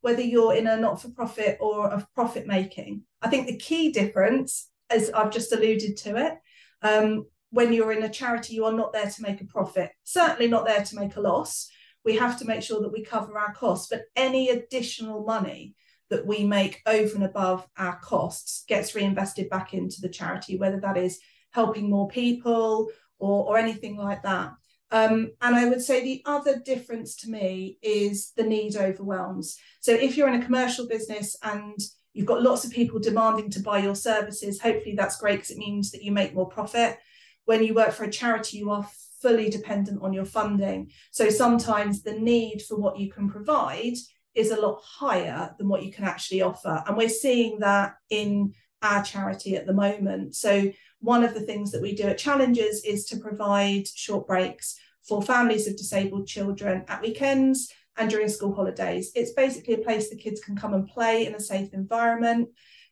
whether 0.02 0.20
you're 0.20 0.54
in 0.54 0.66
a 0.66 0.76
not-for-profit 0.76 1.58
or 1.60 1.87
a 1.87 2.06
profit 2.14 2.46
making. 2.46 3.02
I 3.22 3.28
think 3.28 3.46
the 3.46 3.56
key 3.56 3.90
difference, 3.93 4.69
as 4.90 5.10
I've 5.10 5.31
just 5.32 5.52
alluded 5.52 5.96
to 5.99 6.16
it, 6.26 6.35
um, 6.82 7.26
when 7.50 7.73
you're 7.73 7.92
in 7.92 8.02
a 8.02 8.09
charity, 8.09 8.54
you 8.54 8.64
are 8.64 8.73
not 8.73 8.92
there 8.92 9.09
to 9.09 9.23
make 9.23 9.40
a 9.40 9.47
profit, 9.47 9.90
certainly 10.04 10.49
not 10.49 10.66
there 10.66 10.82
to 10.82 10.97
make 10.97 11.16
a 11.16 11.21
loss. 11.21 11.71
We 12.04 12.16
have 12.16 12.38
to 12.40 12.44
make 12.44 12.62
sure 12.62 12.80
that 12.80 12.92
we 12.92 13.04
cover 13.04 13.38
our 13.38 13.54
costs, 13.54 13.88
but 13.88 14.02
any 14.16 14.49
additional 14.49 15.25
money 15.25 15.75
that 16.11 16.26
we 16.26 16.44
make 16.44 16.82
over 16.87 17.14
and 17.14 17.25
above 17.25 17.66
our 17.78 17.99
costs 18.00 18.64
gets 18.66 18.94
reinvested 18.94 19.49
back 19.49 19.73
into 19.73 20.00
the 20.00 20.09
charity, 20.09 20.59
whether 20.59 20.80
that 20.80 20.97
is 20.97 21.21
helping 21.52 21.88
more 21.88 22.09
people 22.09 22.88
or, 23.18 23.47
or 23.47 23.59
anything 23.59 23.97
like 23.97 24.23
that. 24.25 24.50
Um, 24.92 25.32
and 25.40 25.56
I 25.56 25.68
would 25.68 25.82
say 25.82 26.02
the 26.02 26.22
other 26.26 26.58
difference 26.58 27.16
to 27.16 27.30
me 27.30 27.78
is 27.82 28.32
the 28.37 28.44
need 28.44 28.76
overwhelms. 28.76 29.58
So 29.80 29.92
if 29.92 30.16
you're 30.16 30.28
in 30.28 30.40
a 30.40 30.44
commercial 30.44 30.87
business 30.87 31.34
and 31.42 31.80
you've 32.12 32.26
got 32.26 32.42
lots 32.42 32.64
of 32.64 32.70
people 32.70 33.00
demanding 33.00 33.50
to 33.50 33.61
buy 33.61 33.78
your 33.78 33.96
services, 33.96 34.61
hopefully 34.61 34.94
that's 34.94 35.16
great 35.16 35.37
because 35.37 35.50
it 35.50 35.58
means 35.58 35.90
that 35.90 36.04
you 36.04 36.12
make 36.12 36.34
more 36.34 36.49
profit 36.49 36.99
when 37.44 37.62
you 37.62 37.75
work 37.75 37.92
for 37.92 38.04
a 38.04 38.11
charity, 38.11 38.58
you 38.58 38.70
are 38.70 38.88
fully 39.20 39.49
dependent 39.49 40.02
on 40.02 40.12
your 40.12 40.25
funding. 40.25 40.90
So 41.11 41.30
sometimes 41.30 42.02
the 42.02 42.14
need 42.14 42.62
for 42.62 42.76
what 42.76 42.99
you 42.99 43.11
can 43.11 43.28
provide 43.28 43.94
is 44.34 44.50
a 44.50 44.61
lot 44.61 44.82
higher 44.82 45.54
than 45.58 45.68
what 45.68 45.82
you 45.82 45.92
can 45.92 46.04
actually 46.04 46.42
offer. 46.42 46.82
And 46.87 46.96
we're 46.96 47.08
seeing 47.08 47.61
that 47.61 47.94
in 48.11 48.54
our 48.80 49.02
charity 49.02 49.56
at 49.56 49.66
the 49.66 49.72
moment. 49.72 50.34
So 50.34 50.72
one 51.02 51.25
of 51.25 51.35
the 51.35 51.40
things 51.40 51.73
that 51.73 51.82
we 51.82 51.94
do 51.94 52.04
at 52.04 52.16
Challengers 52.16 52.82
is 52.85 53.04
to 53.06 53.18
provide 53.18 53.88
short 53.88 54.26
breaks 54.26 54.78
for 55.02 55.21
families 55.21 55.66
of 55.66 55.76
disabled 55.76 56.28
children 56.28 56.85
at 56.88 57.02
weekends 57.02 57.73
and 57.97 58.09
during 58.09 58.28
school 58.28 58.54
holidays. 58.54 59.11
It's 59.14 59.32
basically 59.32 59.75
a 59.75 59.78
place 59.78 60.09
the 60.09 60.16
kids 60.16 60.40
can 60.40 60.56
come 60.56 60.75
and 60.75 60.87
play 60.87 61.26
in 61.26 61.35
a 61.35 61.40
safe 61.40 61.75
environment. 61.75 62.50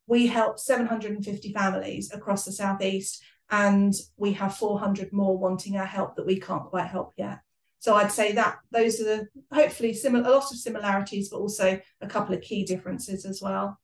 We 0.09 0.27
help 0.27 0.59
750 0.59 1.53
families 1.53 2.13
across 2.13 2.45
the 2.45 2.53
southeast 2.53 3.23
and 3.49 3.95
we 4.17 4.33
have 4.33 4.57
400 4.57 5.13
more 5.13 5.39
wanting 5.39 5.77
our 5.77 5.87
help 5.87 6.17
that 6.17 6.27
we 6.27 6.41
can't 6.41 6.65
quite 6.65 6.87
help 6.87 7.13
yet. 7.17 7.39
So 7.79 7.95
I'd 7.95 8.13
say 8.13 8.33
that 8.33 8.59
those 8.73 9.01
are 9.01 9.05
the 9.05 9.29
hopefully 9.53 9.95
similar 9.95 10.29
a 10.29 10.33
lot 10.33 10.51
of 10.51 10.59
similarities, 10.59 11.31
but 11.31 11.39
also 11.39 11.81
a 12.01 12.07
couple 12.09 12.35
of 12.35 12.43
key 12.43 12.65
differences 12.65 13.25
as 13.25 13.41
well. 13.41 13.81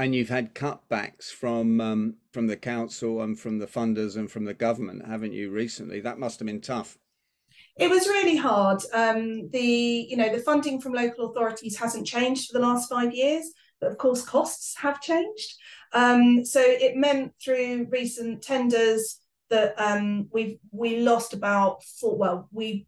And 0.00 0.14
you've 0.14 0.30
had 0.30 0.54
cutbacks 0.54 1.30
from 1.30 1.78
um, 1.78 2.14
from 2.32 2.46
the 2.46 2.56
council 2.56 3.20
and 3.20 3.38
from 3.38 3.58
the 3.58 3.66
funders 3.66 4.16
and 4.16 4.30
from 4.30 4.46
the 4.46 4.54
government, 4.54 5.06
haven't 5.06 5.34
you? 5.34 5.50
Recently, 5.50 6.00
that 6.00 6.18
must 6.18 6.40
have 6.40 6.46
been 6.46 6.62
tough. 6.62 6.96
It 7.76 7.90
was 7.90 8.06
really 8.06 8.36
hard. 8.36 8.80
Um, 8.94 9.50
the 9.50 10.06
you 10.08 10.16
know 10.16 10.30
the 10.30 10.38
funding 10.38 10.80
from 10.80 10.94
local 10.94 11.28
authorities 11.30 11.76
hasn't 11.76 12.06
changed 12.06 12.46
for 12.46 12.54
the 12.58 12.66
last 12.66 12.88
five 12.88 13.12
years, 13.12 13.52
But 13.78 13.90
of 13.90 13.98
course, 13.98 14.22
costs 14.22 14.74
have 14.78 15.02
changed. 15.02 15.54
Um, 15.92 16.46
so 16.46 16.62
it 16.62 16.96
meant 16.96 17.34
through 17.42 17.88
recent 17.90 18.42
tenders 18.42 19.18
that 19.50 19.78
um, 19.78 20.28
we 20.32 20.60
we 20.70 21.00
lost 21.00 21.34
about 21.34 21.84
four. 21.84 22.16
Well, 22.16 22.48
we 22.52 22.86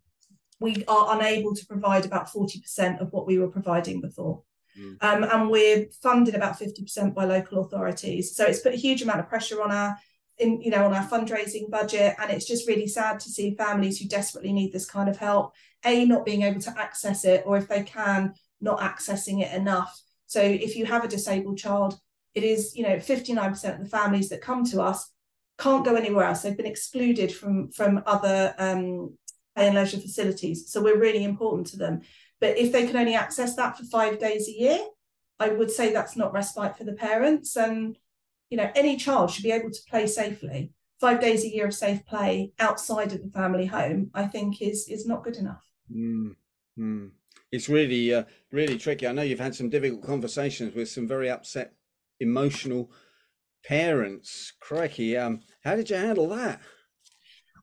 we 0.61 0.83
are 0.89 1.15
unable 1.15 1.55
to 1.55 1.67
provide 1.67 2.07
about 2.07 2.33
forty 2.33 2.59
percent 2.59 3.01
of 3.03 3.13
what 3.13 3.27
we 3.27 3.39
were 3.39 3.49
providing 3.49 4.01
before. 4.01 4.45
Mm. 4.79 4.97
Um, 5.01 5.25
and 5.25 5.51
we're 5.51 5.87
funded 6.03 6.35
about 6.35 6.59
50% 6.59 7.15
by 7.15 7.25
local 7.25 7.61
authorities. 7.65 8.35
So 8.35 8.45
it's 8.45 8.61
put 8.61 8.75
a 8.75 8.77
huge 8.77 9.03
amount 9.03 9.21
of 9.21 9.29
pressure 9.29 9.63
on 9.63 9.71
our 9.71 9.97
in 10.39 10.63
you 10.63 10.71
know 10.71 10.85
on 10.85 10.95
our 10.95 11.07
fundraising 11.07 11.71
budget. 11.71 12.15
And 12.19 12.31
it's 12.31 12.47
just 12.47 12.69
really 12.69 12.87
sad 12.87 13.21
to 13.21 13.29
see 13.29 13.55
families 13.55 13.99
who 13.99 14.09
desperately 14.09 14.53
need 14.53 14.73
this 14.73 14.87
kind 14.87 15.09
of 15.09 15.17
help 15.17 15.55
a 15.85 16.05
not 16.05 16.25
being 16.25 16.43
able 16.43 16.61
to 16.61 16.75
access 16.79 17.25
it 17.25 17.43
or 17.45 17.57
if 17.57 17.69
they 17.69 17.83
can 17.83 18.35
not 18.61 18.81
accessing 18.81 19.43
it 19.43 19.53
enough. 19.55 20.01
So 20.27 20.41
if 20.41 20.77
you 20.77 20.87
have 20.87 21.05
a 21.05 21.09
disabled 21.09 21.59
child 21.59 21.99
it 22.35 22.45
is 22.45 22.75
you 22.75 22.83
know 22.83 22.97
59% 22.97 23.75
of 23.75 23.81
the 23.81 23.89
families 23.91 24.31
that 24.31 24.41
come 24.41 24.65
to 24.67 24.81
us 24.81 25.11
can't 25.59 25.85
go 25.85 25.95
anywhere 25.95 26.25
else. 26.25 26.43
They've 26.43 26.57
been 26.57 26.67
excluded 26.67 27.33
from 27.33 27.71
from 27.71 28.03
other 28.07 28.55
um 28.59 29.17
pay 29.55 29.67
and 29.67 29.75
leisure 29.75 29.99
facilities. 29.99 30.71
So 30.71 30.83
we're 30.83 30.99
really 30.99 31.25
important 31.25 31.67
to 31.69 31.77
them 31.77 32.01
but 32.43 32.59
if 32.59 32.73
they 32.73 32.87
can 32.87 32.97
only 32.97 33.15
access 33.15 33.57
that 33.57 33.79
for 33.79 33.85
five 33.85 34.19
days 34.19 34.49
a 34.49 34.53
year 34.53 34.81
i 35.41 35.49
would 35.49 35.71
say 35.71 35.93
that's 35.93 36.17
not 36.17 36.35
respite 36.35 36.77
for 36.77 36.85
the 36.85 36.93
parents 37.09 37.57
and 37.57 37.97
you 38.53 38.59
know, 38.59 38.71
any 38.75 38.99
child 38.99 39.31
should 39.31 39.45
be 39.45 39.51
able 39.51 39.71
to 39.71 39.81
play 39.89 40.07
safely. 40.07 40.75
Five 41.01 41.23
days 41.23 41.43
a 41.43 41.49
year 41.49 41.67
of 41.67 41.73
safe 41.73 42.05
play 42.05 42.53
outside 42.59 43.13
of 43.15 43.23
the 43.23 43.31
family 43.31 43.65
home, 43.65 44.11
I 44.13 44.27
think, 44.27 44.61
is 44.61 44.89
is 44.91 45.07
not 45.07 45.25
good 45.25 45.39
enough. 45.39 45.65
Mm. 45.91 47.13
It's 47.51 47.71
really, 47.71 48.13
uh, 48.13 48.25
really 48.51 48.77
tricky. 48.77 49.07
I 49.07 49.13
know 49.13 49.23
you've 49.23 49.41
had 49.41 49.55
some 49.55 49.71
difficult 49.71 50.03
conversations 50.03 50.75
with 50.75 50.91
some 50.91 51.09
very 51.09 51.31
upset, 51.31 51.73
emotional 52.21 52.93
parents. 53.65 54.53
Crikey, 54.61 55.17
um, 55.17 55.41
how 55.65 55.75
did 55.75 55.89
you 55.89 55.97
handle 55.97 56.29
that? 56.29 56.61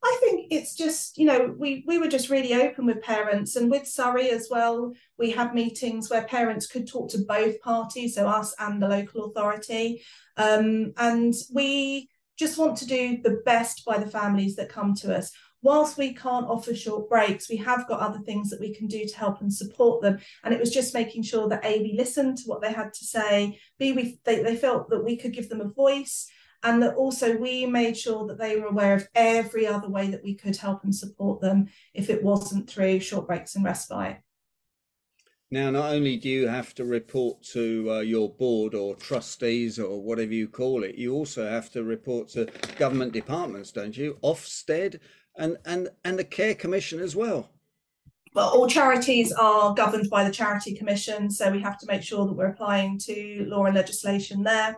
I 0.01 0.17
think 0.21 0.47
it's 0.49 0.75
just, 0.75 1.17
you 1.17 1.25
know, 1.25 1.53
we 1.57 1.83
we 1.85 1.97
were 1.97 2.07
just 2.07 2.29
really 2.29 2.53
open 2.53 2.85
with 2.85 3.01
parents 3.01 3.55
and 3.55 3.69
with 3.69 3.85
Surrey 3.85 4.29
as 4.29 4.47
well. 4.49 4.93
We 5.17 5.31
had 5.31 5.53
meetings 5.53 6.09
where 6.09 6.23
parents 6.23 6.67
could 6.67 6.87
talk 6.87 7.09
to 7.11 7.25
both 7.27 7.59
parties, 7.61 8.15
so 8.15 8.27
us 8.27 8.55
and 8.59 8.81
the 8.81 8.87
local 8.87 9.25
authority. 9.25 10.01
Um, 10.37 10.93
and 10.97 11.33
we 11.53 12.09
just 12.37 12.57
want 12.57 12.77
to 12.77 12.85
do 12.85 13.21
the 13.21 13.41
best 13.45 13.83
by 13.83 13.97
the 13.97 14.09
families 14.09 14.55
that 14.55 14.69
come 14.69 14.95
to 14.95 15.15
us. 15.15 15.31
Whilst 15.61 15.97
we 15.97 16.13
can't 16.13 16.47
offer 16.47 16.73
short 16.73 17.09
breaks, 17.09 17.49
we 17.49 17.57
have 17.57 17.85
got 17.89 17.99
other 17.99 18.19
things 18.19 18.49
that 18.49 18.61
we 18.61 18.73
can 18.73 18.87
do 18.87 19.05
to 19.05 19.17
help 19.17 19.41
and 19.41 19.53
support 19.53 20.01
them. 20.01 20.19
And 20.45 20.53
it 20.53 20.59
was 20.59 20.71
just 20.71 20.93
making 20.93 21.23
sure 21.23 21.49
that 21.49 21.65
A, 21.65 21.81
we 21.81 21.95
listened 21.97 22.37
to 22.37 22.43
what 22.45 22.61
they 22.61 22.71
had 22.71 22.93
to 22.93 23.05
say, 23.05 23.59
B, 23.77 23.91
we, 23.91 24.21
they, 24.23 24.41
they 24.41 24.55
felt 24.55 24.89
that 24.89 25.03
we 25.03 25.17
could 25.17 25.33
give 25.33 25.49
them 25.49 25.59
a 25.59 25.67
voice, 25.67 26.31
and 26.63 26.83
that 26.83 26.95
also 26.95 27.35
we 27.37 27.65
made 27.65 27.97
sure 27.97 28.27
that 28.27 28.37
they 28.37 28.59
were 28.59 28.67
aware 28.67 28.95
of 28.95 29.07
every 29.15 29.65
other 29.65 29.89
way 29.89 30.07
that 30.07 30.23
we 30.23 30.35
could 30.35 30.57
help 30.57 30.83
and 30.83 30.93
support 30.93 31.41
them 31.41 31.67
if 31.93 32.09
it 32.09 32.23
wasn't 32.23 32.69
through 32.69 32.99
short 32.99 33.27
breaks 33.27 33.55
and 33.55 33.63
respite. 33.63 34.17
Now, 35.51 35.71
not 35.71 35.93
only 35.93 36.17
do 36.17 36.29
you 36.29 36.47
have 36.47 36.75
to 36.75 36.85
report 36.85 37.41
to 37.53 37.91
uh, 37.91 37.99
your 38.01 38.29
board 38.29 38.75
or 38.75 38.95
trustees 38.95 39.79
or 39.79 39.99
whatever 39.99 40.31
you 40.31 40.47
call 40.47 40.83
it, 40.83 40.95
you 40.95 41.13
also 41.13 41.49
have 41.49 41.71
to 41.71 41.83
report 41.83 42.29
to 42.29 42.47
government 42.77 43.13
departments, 43.13 43.71
don't 43.71 43.97
you? 43.97 44.17
Ofsted 44.21 44.99
and 45.37 45.57
and 45.65 45.89
and 46.05 46.19
the 46.19 46.23
Care 46.23 46.53
Commission 46.53 46.99
as 46.99 47.15
well. 47.15 47.49
Well, 48.35 48.49
all 48.49 48.67
charities 48.67 49.31
are 49.31 49.73
governed 49.73 50.09
by 50.11 50.23
the 50.23 50.31
Charity 50.31 50.75
Commission, 50.75 51.31
so 51.31 51.51
we 51.51 51.61
have 51.61 51.79
to 51.79 51.87
make 51.87 52.03
sure 52.03 52.27
that 52.27 52.33
we're 52.33 52.45
applying 52.45 52.99
to 52.99 53.45
law 53.47 53.65
and 53.65 53.73
legislation 53.73 54.43
there. 54.43 54.77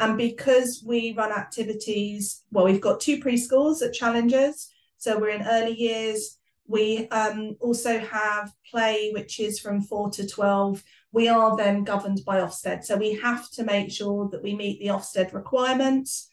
And 0.00 0.16
because 0.16 0.82
we 0.84 1.12
run 1.12 1.30
activities, 1.30 2.42
well, 2.50 2.64
we've 2.64 2.80
got 2.80 3.00
two 3.00 3.20
preschools 3.20 3.82
at 3.82 3.92
Challengers. 3.92 4.70
So 4.96 5.18
we're 5.18 5.30
in 5.30 5.46
early 5.46 5.74
years. 5.74 6.38
We 6.66 7.08
um, 7.08 7.56
also 7.60 7.98
have 7.98 8.52
play, 8.70 9.10
which 9.12 9.38
is 9.38 9.60
from 9.60 9.82
four 9.82 10.10
to 10.12 10.26
12. 10.26 10.82
We 11.12 11.28
are 11.28 11.56
then 11.56 11.84
governed 11.84 12.22
by 12.24 12.40
Ofsted. 12.40 12.84
So 12.84 12.96
we 12.96 13.14
have 13.20 13.50
to 13.52 13.64
make 13.64 13.90
sure 13.90 14.28
that 14.30 14.42
we 14.42 14.54
meet 14.54 14.80
the 14.80 14.86
Ofsted 14.86 15.34
requirements. 15.34 16.30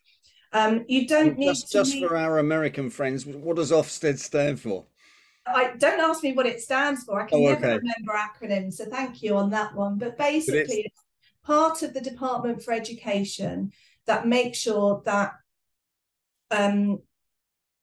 Um, 0.53 0.85
you 0.87 1.07
don't 1.07 1.37
need 1.37 1.47
just, 1.47 1.71
just 1.71 1.93
meet... 1.93 2.07
for 2.07 2.15
our 2.15 2.39
American 2.39 2.89
friends, 2.89 3.25
what 3.25 3.57
does 3.57 3.71
Ofsted 3.71 4.17
stand 4.17 4.61
for? 4.61 4.85
I 5.45 5.73
don't 5.77 5.99
ask 5.99 6.23
me 6.23 6.33
what 6.33 6.45
it 6.45 6.61
stands 6.61 7.03
for. 7.03 7.21
I 7.21 7.27
can 7.27 7.39
oh, 7.39 7.47
never 7.49 7.67
remember 7.67 8.13
acronyms, 8.13 8.73
so 8.73 8.85
thank 8.85 9.21
you 9.23 9.35
on 9.35 9.49
that 9.51 9.75
one. 9.75 9.97
But 9.97 10.17
basically, 10.17 10.91
but 10.95 11.06
part 11.47 11.81
of 11.81 11.93
the 11.93 12.01
Department 12.01 12.61
for 12.61 12.73
Education 12.73 13.71
that 14.05 14.27
makes 14.27 14.57
sure 14.59 15.01
that 15.05 15.31
um, 16.51 16.99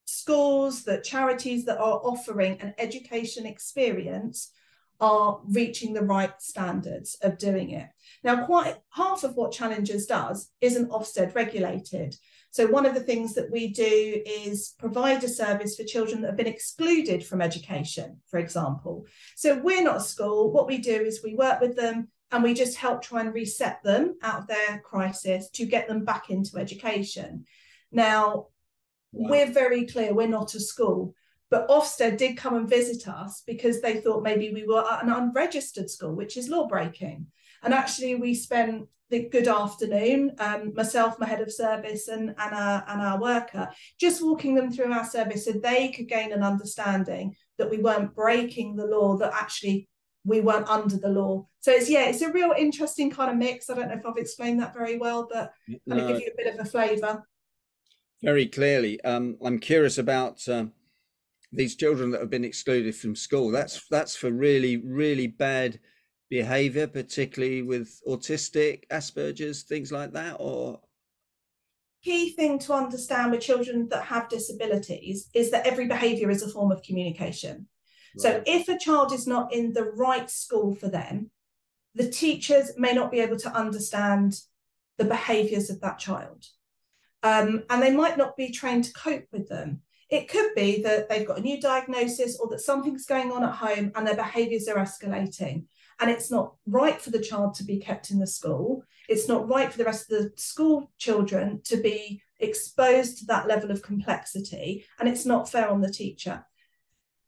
schools, 0.04 0.84
that 0.84 1.02
charities 1.02 1.64
that 1.64 1.78
are 1.78 2.00
offering 2.04 2.60
an 2.60 2.74
education 2.78 3.46
experience 3.46 4.52
are 5.00 5.40
reaching 5.48 5.92
the 5.92 6.04
right 6.04 6.40
standards 6.40 7.16
of 7.22 7.38
doing 7.38 7.70
it. 7.70 7.88
Now, 8.22 8.44
quite 8.44 8.76
half 8.90 9.24
of 9.24 9.34
what 9.34 9.52
Challengers 9.52 10.06
does 10.06 10.50
isn't 10.60 10.90
Ofsted 10.90 11.34
regulated. 11.34 12.16
So, 12.50 12.66
one 12.66 12.86
of 12.86 12.94
the 12.94 13.00
things 13.00 13.34
that 13.34 13.50
we 13.50 13.68
do 13.68 14.22
is 14.24 14.74
provide 14.78 15.24
a 15.24 15.28
service 15.28 15.76
for 15.76 15.84
children 15.84 16.20
that 16.20 16.28
have 16.28 16.36
been 16.36 16.46
excluded 16.46 17.24
from 17.24 17.40
education, 17.40 18.20
for 18.28 18.38
example. 18.38 19.06
So, 19.36 19.58
we're 19.58 19.82
not 19.82 19.96
a 19.96 20.00
school. 20.00 20.52
What 20.52 20.68
we 20.68 20.78
do 20.78 20.94
is 20.94 21.24
we 21.24 21.34
work 21.34 21.60
with 21.60 21.76
them 21.76 22.08
and 22.32 22.42
we 22.42 22.54
just 22.54 22.76
help 22.76 23.02
try 23.02 23.20
and 23.20 23.34
reset 23.34 23.82
them 23.82 24.16
out 24.22 24.40
of 24.40 24.46
their 24.46 24.80
crisis 24.84 25.50
to 25.50 25.66
get 25.66 25.88
them 25.88 26.04
back 26.04 26.30
into 26.30 26.58
education. 26.58 27.44
Now, 27.92 28.48
wow. 29.12 29.30
we're 29.30 29.52
very 29.52 29.86
clear 29.86 30.12
we're 30.12 30.26
not 30.26 30.54
a 30.54 30.60
school, 30.60 31.14
but 31.50 31.68
Ofsted 31.68 32.16
did 32.16 32.36
come 32.36 32.56
and 32.56 32.68
visit 32.68 33.06
us 33.06 33.42
because 33.46 33.80
they 33.80 34.00
thought 34.00 34.22
maybe 34.22 34.52
we 34.52 34.66
were 34.66 34.84
an 35.00 35.10
unregistered 35.10 35.90
school, 35.90 36.14
which 36.14 36.36
is 36.36 36.48
law 36.48 36.66
breaking. 36.66 37.26
And 37.62 37.72
actually, 37.72 38.16
we 38.16 38.34
spent 38.34 38.88
the 39.10 39.28
good 39.28 39.46
afternoon, 39.46 40.32
um, 40.38 40.72
myself, 40.74 41.18
my 41.18 41.26
head 41.26 41.40
of 41.40 41.52
service, 41.52 42.08
and, 42.08 42.30
and, 42.30 42.54
our, 42.54 42.84
and 42.88 43.00
our 43.00 43.20
worker, 43.20 43.68
just 44.00 44.24
walking 44.24 44.54
them 44.54 44.72
through 44.72 44.92
our 44.92 45.04
service 45.04 45.44
so 45.44 45.52
they 45.52 45.92
could 45.92 46.08
gain 46.08 46.32
an 46.32 46.42
understanding 46.42 47.36
that 47.58 47.70
we 47.70 47.78
weren't 47.78 48.14
breaking 48.14 48.74
the 48.74 48.86
law, 48.86 49.16
that 49.16 49.32
actually 49.32 49.88
we 50.24 50.40
weren't 50.40 50.68
under 50.68 50.96
the 50.96 51.08
law. 51.08 51.46
So 51.60 51.72
it's 51.72 51.88
yeah, 51.88 52.08
it's 52.08 52.22
a 52.22 52.32
real 52.32 52.54
interesting 52.56 53.10
kind 53.10 53.30
of 53.30 53.36
mix. 53.36 53.68
I 53.68 53.74
don't 53.74 53.88
know 53.88 53.94
if 53.94 54.06
I've 54.06 54.16
explained 54.16 54.60
that 54.60 54.74
very 54.74 54.98
well, 54.98 55.28
but 55.30 55.52
kind 55.88 56.00
of 56.00 56.08
give 56.08 56.20
you 56.20 56.30
a 56.32 56.36
bit 56.36 56.54
of 56.54 56.60
a 56.60 56.68
flavour. 56.68 57.26
Very 58.22 58.46
clearly, 58.46 59.02
um, 59.04 59.36
I'm 59.44 59.58
curious 59.58 59.98
about 59.98 60.46
uh, 60.48 60.66
these 61.52 61.76
children 61.76 62.10
that 62.10 62.20
have 62.20 62.30
been 62.30 62.44
excluded 62.44 62.96
from 62.96 63.14
school. 63.14 63.50
That's 63.50 63.86
that's 63.88 64.16
for 64.16 64.30
really 64.30 64.78
really 64.78 65.26
bad 65.26 65.78
behaviour, 66.30 66.86
particularly 66.86 67.62
with 67.62 68.00
autistic, 68.08 68.84
Asperger's, 68.90 69.62
things 69.62 69.92
like 69.92 70.12
that, 70.12 70.36
or 70.40 70.80
key 72.02 72.32
thing 72.32 72.58
to 72.58 72.74
understand 72.74 73.32
with 73.32 73.40
children 73.40 73.88
that 73.88 74.04
have 74.04 74.28
disabilities 74.28 75.30
is 75.32 75.50
that 75.50 75.66
every 75.66 75.86
behaviour 75.86 76.28
is 76.30 76.42
a 76.42 76.48
form 76.48 76.70
of 76.70 76.82
communication. 76.82 77.66
So 78.16 78.42
if 78.46 78.68
a 78.68 78.78
child 78.78 79.12
is 79.12 79.26
not 79.26 79.52
in 79.52 79.72
the 79.72 79.84
right 79.84 80.30
school 80.30 80.74
for 80.74 80.88
them, 80.88 81.30
the 81.94 82.08
teachers 82.08 82.72
may 82.76 82.92
not 82.92 83.10
be 83.10 83.20
able 83.20 83.36
to 83.38 83.50
understand 83.50 84.40
the 84.98 85.04
behaviours 85.04 85.70
of 85.70 85.80
that 85.80 85.98
child. 85.98 86.44
Um, 87.22 87.64
and 87.70 87.82
they 87.82 87.90
might 87.90 88.18
not 88.18 88.36
be 88.36 88.50
trained 88.50 88.84
to 88.84 88.92
cope 88.92 89.26
with 89.32 89.48
them. 89.48 89.80
It 90.10 90.28
could 90.28 90.54
be 90.54 90.82
that 90.82 91.08
they've 91.08 91.26
got 91.26 91.38
a 91.38 91.42
new 91.42 91.60
diagnosis 91.60 92.38
or 92.38 92.48
that 92.50 92.60
something's 92.60 93.06
going 93.06 93.32
on 93.32 93.42
at 93.42 93.54
home 93.54 93.90
and 93.94 94.06
their 94.06 94.16
behaviours 94.16 94.68
are 94.68 94.76
escalating. 94.76 95.64
And 96.00 96.10
it's 96.10 96.30
not 96.30 96.54
right 96.66 97.00
for 97.00 97.10
the 97.10 97.22
child 97.22 97.54
to 97.54 97.64
be 97.64 97.78
kept 97.78 98.10
in 98.10 98.18
the 98.18 98.26
school. 98.26 98.84
It's 99.08 99.28
not 99.28 99.48
right 99.48 99.70
for 99.70 99.78
the 99.78 99.84
rest 99.84 100.10
of 100.10 100.18
the 100.18 100.32
school 100.36 100.92
children 100.98 101.62
to 101.64 101.76
be 101.76 102.22
exposed 102.40 103.18
to 103.18 103.26
that 103.26 103.48
level 103.48 103.70
of 103.70 103.82
complexity. 103.82 104.84
And 104.98 105.08
it's 105.08 105.24
not 105.24 105.50
fair 105.50 105.68
on 105.68 105.80
the 105.80 105.90
teacher 105.90 106.44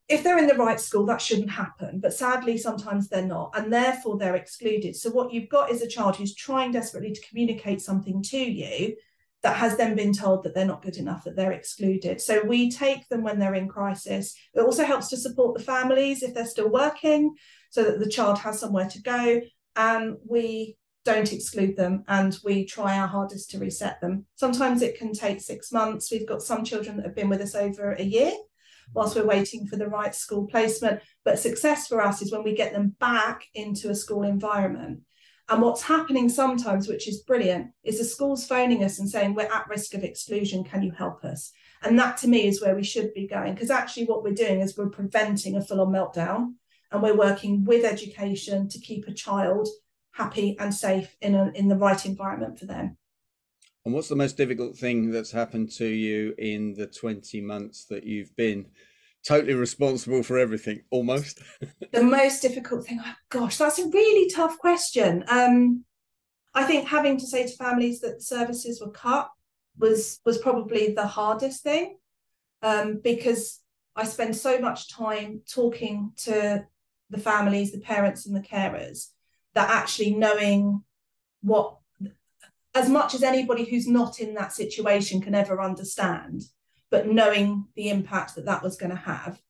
if 0.09 0.23
they're 0.23 0.39
in 0.39 0.47
the 0.47 0.55
right 0.55 0.79
school, 0.79 1.05
that 1.07 1.21
shouldn't 1.21 1.51
happen. 1.51 1.99
But 1.99 2.15
sadly, 2.15 2.59
sometimes 2.59 3.09
they're 3.09 3.27
not, 3.27 3.53
and 3.57 3.73
therefore 3.73 4.19
they're 4.19 4.37
excluded. 4.37 4.95
So, 4.95 5.11
what 5.11 5.33
you've 5.33 5.49
got 5.49 5.71
is 5.71 5.83
a 5.83 5.89
child 5.89 6.17
who's 6.17 6.35
trying 6.35 6.73
desperately 6.73 7.13
to 7.13 7.29
communicate 7.29 7.81
something 7.81 8.23
to 8.25 8.39
you 8.39 8.97
that 9.43 9.57
has 9.57 9.77
then 9.77 9.97
been 9.97 10.13
told 10.13 10.45
that 10.45 10.55
they're 10.55 10.65
not 10.65 10.83
good 10.83 10.97
enough, 10.97 11.25
that 11.25 11.35
they're 11.35 11.53
excluded. 11.53 12.21
So, 12.21 12.43
we 12.45 12.71
take 12.71 13.09
them 13.09 13.25
when 13.25 13.41
they're 13.41 13.55
in 13.55 13.69
crisis. 13.69 14.37
It 14.55 14.61
also 14.61 14.85
helps 14.85 15.09
to 15.09 15.17
support 15.17 15.57
the 15.57 15.65
families 15.65 16.23
if 16.23 16.35
they're 16.35 16.47
still 16.47 16.71
working 16.71 17.35
so 17.71 17.83
that 17.83 17.99
the 17.99 18.09
child 18.09 18.39
has 18.39 18.61
somewhere 18.61 18.89
to 18.89 19.03
go. 19.03 19.41
And 19.75 20.17
we 20.25 20.77
don't 21.05 21.33
exclude 21.33 21.77
them 21.77 22.05
and 22.09 22.37
we 22.45 22.65
try 22.65 22.99
our 22.99 23.07
hardest 23.07 23.51
to 23.51 23.59
reset 23.59 24.01
them. 24.01 24.27
Sometimes 24.35 24.83
it 24.83 24.99
can 24.99 25.13
take 25.13 25.41
six 25.41 25.71
months. 25.71 26.11
We've 26.11 26.27
got 26.27 26.43
some 26.43 26.65
children 26.65 26.97
that 26.97 27.07
have 27.07 27.15
been 27.15 27.29
with 27.29 27.41
us 27.41 27.55
over 27.55 27.93
a 27.93 28.03
year 28.03 28.33
whilst 28.95 29.17
we're 29.17 29.27
waiting 29.27 29.67
for 29.67 29.77
the 29.77 29.89
right 29.89 30.15
school 30.15 30.47
placement. 30.47 31.01
But 31.25 31.39
success 31.39 31.87
for 31.89 32.01
us 32.01 32.23
is 32.23 32.33
when 32.33 32.43
we 32.43 32.55
get 32.55 32.73
them 32.73 32.95
back 33.01 33.45
into 33.55 33.91
a 33.91 33.95
school 33.95 34.23
environment. 34.23 35.01
And 35.49 35.63
what's 35.63 35.83
happening 35.83 36.29
sometimes, 36.29 36.89
which 36.89 37.07
is 37.07 37.23
brilliant, 37.23 37.71
is 37.85 37.99
the 37.99 38.05
schools 38.05 38.47
phoning 38.47 38.83
us 38.83 38.99
and 38.99 39.09
saying, 39.09 39.35
We're 39.35 39.53
at 39.53 39.69
risk 39.69 39.95
of 39.95 40.03
exclusion. 40.03 40.65
Can 40.65 40.83
you 40.83 40.91
help 40.91 41.25
us? 41.25 41.53
And 41.83 41.99
that 41.99 42.17
to 42.19 42.29
me 42.29 42.49
is 42.49 42.61
where 42.61 42.75
we 42.75 42.83
should 42.83 43.15
be 43.15 43.29
going. 43.29 43.55
Because 43.55 43.71
actually, 43.71 44.07
what 44.07 44.25
we're 44.25 44.35
doing 44.35 44.61
is 44.61 44.77
we're 44.77 44.89
preventing 44.89 45.57
a 45.57 45.63
full 45.63 45.81
on 45.81 45.93
meltdown 45.93 46.55
and 46.91 47.03
we're 47.03 47.17
working 47.17 47.65
with 47.65 47.85
education 47.85 48.69
to 48.69 48.81
keep 48.81 49.07
a 49.07 49.15
child 49.15 49.69
happy 50.13 50.57
and 50.59 50.75
safe 50.75 51.15
in, 51.21 51.35
a, 51.35 51.53
in 51.55 51.69
the 51.69 51.77
right 51.77 52.07
environment 52.07 52.59
for 52.59 52.67
them. 52.67 52.97
And 53.87 53.95
what's 53.95 54.09
the 54.09 54.17
most 54.17 54.37
difficult 54.37 54.77
thing 54.77 55.13
that's 55.13 55.31
happened 55.31 55.71
to 55.75 55.87
you 55.87 56.35
in 56.39 56.75
the 56.75 56.89
20 56.89 57.41
months 57.41 57.85
that 57.85 58.03
you've 58.03 58.35
been 58.35 58.67
totally 59.25 59.55
responsible 59.55 60.25
for 60.25 60.39
everything 60.39 60.83
almost? 60.91 61.41
The 61.93 62.03
most 62.03 62.43
difficult 62.43 62.85
thing 62.85 63.01
oh 63.03 63.15
gosh 63.31 63.57
that's 63.57 63.79
a 63.79 63.89
really 63.89 64.29
tough 64.29 64.59
question. 64.59 65.25
Um 65.29 65.85
i 66.53 66.65
think 66.65 66.89
having 66.89 67.17
to 67.19 67.27
say 67.29 67.47
to 67.47 67.57
families 67.57 68.01
that 68.01 68.23
services 68.23 68.81
were 68.81 68.91
cut 68.91 69.31
was 69.79 70.19
was 70.25 70.39
probably 70.39 70.93
the 70.93 71.07
hardest 71.07 71.63
thing 71.63 71.97
um 72.63 73.01
because 73.05 73.61
i 73.95 74.05
spend 74.05 74.35
so 74.35 74.59
much 74.59 74.91
time 74.91 75.43
talking 75.49 76.13
to 76.17 76.65
the 77.11 77.19
families 77.19 77.73
the 77.73 77.79
parents 77.79 78.27
and 78.27 78.35
the 78.35 78.49
carers 78.55 79.11
that 79.55 79.71
actually 79.71 80.13
knowing 80.15 80.83
what 81.43 81.77
as 82.77 82.89
much 82.89 83.15
as 83.15 83.23
anybody 83.23 83.65
who's 83.65 83.89
not 83.89 84.21
in 84.21 84.35
that 84.35 84.53
situation 84.53 85.21
can 85.21 85.35
ever 85.35 85.61
understand 85.61 86.43
but 86.91 87.09
knowing 87.09 87.67
the 87.75 87.89
impact 87.89 88.35
that 88.35 88.45
that 88.45 88.63
was 88.63 88.77
going 88.77 88.91
to 88.91 88.97
have 88.97 89.41